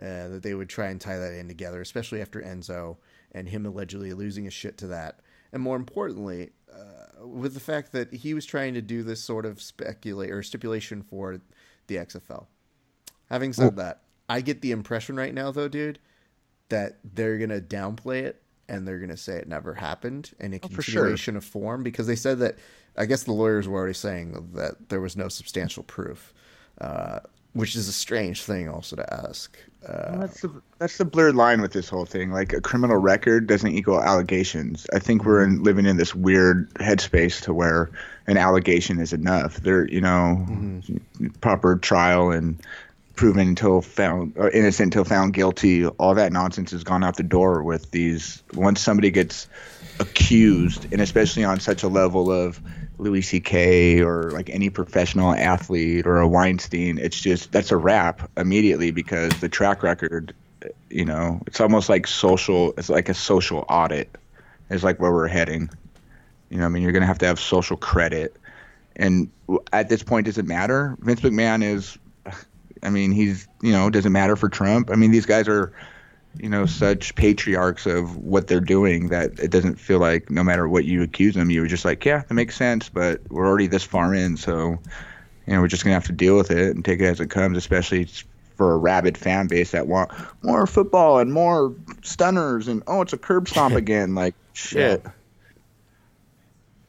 [0.01, 2.97] uh, that they would try and tie that in together, especially after Enzo
[3.31, 5.19] and him allegedly losing his shit to that.
[5.53, 9.45] And more importantly, uh, with the fact that he was trying to do this sort
[9.45, 11.39] of speculate or stipulation for
[11.87, 12.47] the XFL.
[13.29, 15.99] Having said that, I get the impression right now, though, dude,
[16.69, 20.67] that they're gonna downplay it and they're gonna say it never happened in a oh,
[20.67, 21.37] continuation sure.
[21.37, 22.57] of form because they said that.
[22.97, 26.33] I guess the lawyers were already saying that there was no substantial proof.
[26.81, 27.19] Uh,
[27.53, 29.57] which is a strange thing also to ask.
[29.87, 32.31] Uh, well, that's the that's the blurred line with this whole thing.
[32.31, 34.87] Like a criminal record doesn't equal allegations.
[34.93, 37.89] I think we're in, living in this weird headspace to where
[38.27, 39.57] an allegation is enough.
[39.57, 41.27] There, you know, mm-hmm.
[41.41, 42.59] proper trial and
[43.15, 45.85] proven until found or innocent until found guilty.
[45.85, 48.43] All that nonsense has gone out the door with these.
[48.53, 49.47] Once somebody gets
[49.99, 52.61] accused, and especially on such a level of
[53.01, 54.01] Louis C.K.
[54.01, 59.31] or like any professional athlete or a Weinstein, it's just that's a wrap immediately because
[59.39, 60.35] the track record,
[60.91, 62.75] you know, it's almost like social.
[62.77, 64.15] It's like a social audit.
[64.69, 65.69] Is like where we're heading.
[66.49, 68.37] You know, I mean, you're gonna have to have social credit,
[68.95, 69.31] and
[69.73, 70.95] at this point, does it matter?
[70.99, 71.97] Vince McMahon is,
[72.83, 74.91] I mean, he's you know, does it matter for Trump?
[74.91, 75.73] I mean, these guys are
[76.37, 80.67] you know such patriarchs of what they're doing that it doesn't feel like no matter
[80.67, 83.83] what you accuse them you're just like yeah that makes sense but we're already this
[83.83, 84.77] far in so
[85.45, 87.29] you know we're just gonna have to deal with it and take it as it
[87.29, 88.07] comes especially
[88.55, 90.09] for a rabid fan base that want
[90.41, 95.11] more football and more stunners and oh it's a curb stomp again like shit yeah.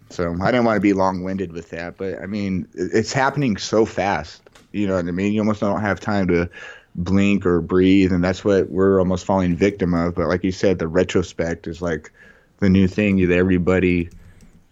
[0.09, 3.84] so i didn't want to be long-winded with that but i mean it's happening so
[3.84, 6.49] fast you know what i mean you almost don't have time to
[6.95, 10.14] blink or breathe and that's what we're almost falling victim of.
[10.14, 12.12] But like you said the retrospect is like
[12.59, 14.11] the new thing that everybody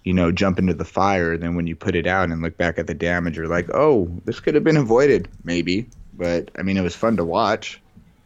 [0.04, 2.56] you know jump into the fire and then when you put it out and look
[2.56, 5.88] back at the damage you're like oh this could have been avoided maybe.
[6.14, 7.80] But i mean it was fun to watch.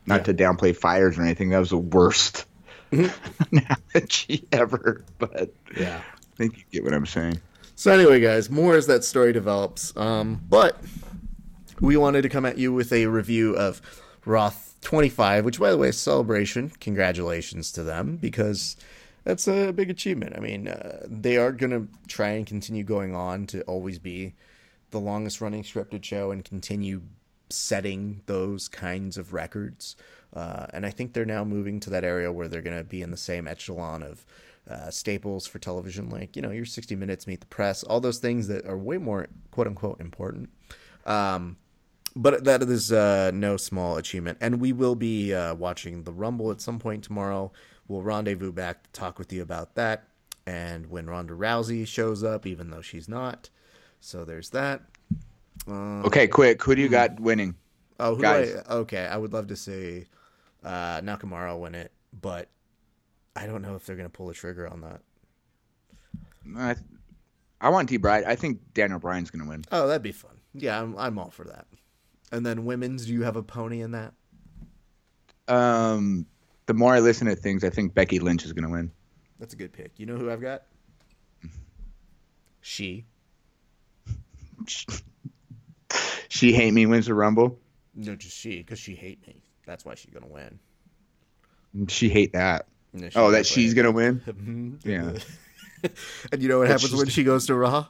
[0.06, 0.24] Not yeah.
[0.24, 1.50] to downplay fires or anything.
[1.50, 2.44] That was the worst
[2.92, 3.56] mm-hmm.
[3.94, 6.02] analogy ever but yeah.
[6.02, 7.40] I think you get what i'm saying.
[7.76, 9.96] So anyway guys more as that story develops.
[9.96, 10.80] Um, but
[11.80, 13.80] we wanted to come at you with a review of
[14.24, 16.70] Raw 25, which, by the way, is celebration.
[16.80, 18.76] Congratulations to them because
[19.24, 20.34] that's a big achievement.
[20.36, 24.34] I mean, uh, they are going to try and continue going on to always be
[24.90, 27.02] the longest running scripted show and continue
[27.50, 29.96] setting those kinds of records.
[30.32, 33.02] Uh, and I think they're now moving to that area where they're going to be
[33.02, 34.24] in the same echelon of
[34.68, 38.18] uh, staples for television, like, you know, your 60 Minutes, Meet the Press, all those
[38.18, 40.50] things that are way more quote unquote important.
[41.06, 41.56] Um,
[42.16, 44.38] but that is uh, no small achievement.
[44.40, 47.52] And we will be uh, watching the Rumble at some point tomorrow.
[47.88, 50.08] We'll rendezvous back to talk with you about that.
[50.46, 53.50] And when Ronda Rousey shows up, even though she's not.
[54.00, 54.82] So there's that.
[55.66, 56.62] Uh, okay, quick.
[56.62, 57.54] Who do you got winning?
[57.98, 58.54] Oh, who Guys.
[58.68, 59.06] I, okay.
[59.06, 60.04] I would love to see
[60.62, 62.48] uh, Nakamura win it, but
[63.36, 65.00] I don't know if they're gonna pull the trigger on that.
[66.56, 66.76] I,
[67.60, 67.96] I want T.
[67.96, 68.24] Bride.
[68.24, 69.64] I think Daniel Bryan's gonna win.
[69.72, 70.32] Oh, that'd be fun.
[70.52, 71.66] Yeah, I'm I'm all for that.
[72.34, 74.12] And then women's, do you have a pony in that?
[75.46, 76.26] Um,
[76.66, 78.90] the more I listen to things, I think Becky Lynch is gonna win.
[79.38, 79.92] That's a good pick.
[79.98, 80.64] You know who I've got?
[82.60, 83.04] She.
[86.28, 87.56] she hate me wins the Rumble.
[87.94, 89.40] No, just she, because she hate me.
[89.64, 90.58] That's why she's gonna win.
[91.86, 92.66] She hate that.
[92.92, 94.20] No, she Oh, that she's gonna win.
[94.26, 94.80] Mhm.
[94.84, 95.88] Yeah.
[96.32, 97.86] and you know what But happens when she goes to Raw?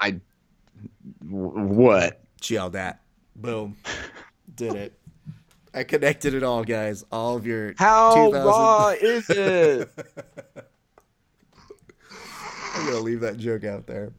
[0.00, 0.18] I.
[1.30, 2.20] w- What?
[2.40, 3.00] She yelled that.
[3.36, 3.76] Boom.
[4.54, 4.98] Did it.
[5.72, 7.04] I connected it all, guys.
[7.12, 9.88] All of your How 2000 raw is it?
[12.74, 14.12] I'm gonna leave that joke out there.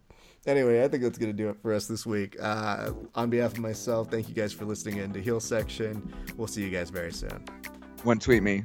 [0.45, 2.36] Anyway, I think that's gonna do it for us this week.
[2.41, 6.12] Uh, on behalf of myself, thank you guys for listening in to Heel Section.
[6.38, 7.43] We'll see you guys very soon.
[8.03, 8.64] One tweet me.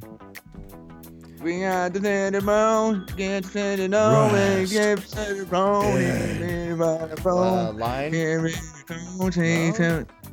[1.42, 5.38] We got to send it wrong, get to send it on, Rest get to send
[5.38, 8.12] it wrong, in uh, Uh, line.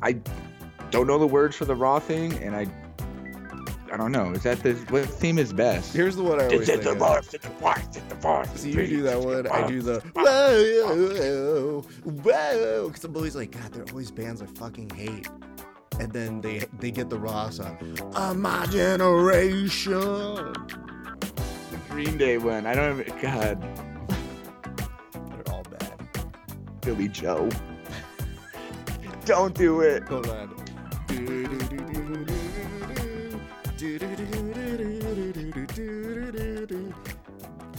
[0.02, 0.16] I
[0.90, 2.66] don't know the words for the raw thing, and I
[3.92, 4.32] I don't know.
[4.32, 5.94] Is that the what theme is best?
[5.94, 6.86] Here's the one I always think.
[6.92, 6.98] of.
[8.56, 11.82] So you do that one, I do the whoa,
[12.22, 15.28] whoa, because I'm always like, God, they're always bands I fucking hate,
[16.00, 17.76] and then they they get the raw song,
[18.16, 20.54] of my generation.
[21.94, 22.66] Green Day win.
[22.66, 22.98] I don't.
[22.98, 23.62] Even, God,
[25.14, 25.92] They're all bad.
[26.80, 27.48] Billie Joe.
[29.24, 30.02] don't do it.
[30.08, 30.50] Hold on.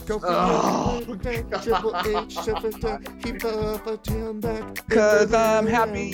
[0.08, 1.02] Oh,
[1.62, 2.88] Triple H, triple T,
[3.22, 4.40] keep up a ten.
[4.88, 6.12] Cause I'm happy.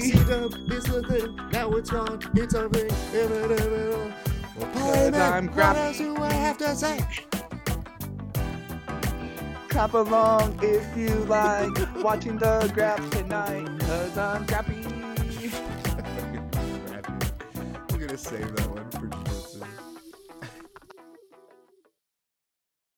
[0.00, 2.88] C-Dub is the thing, now it's gone, it's a ring.
[4.72, 5.76] Cause I'm What crap.
[5.76, 7.00] else do I have to say?
[9.72, 11.72] Clap along if you like
[12.04, 13.66] watching the graphs tonight.
[13.80, 14.84] Cause I'm crappy.
[17.90, 18.81] We're gonna save that one.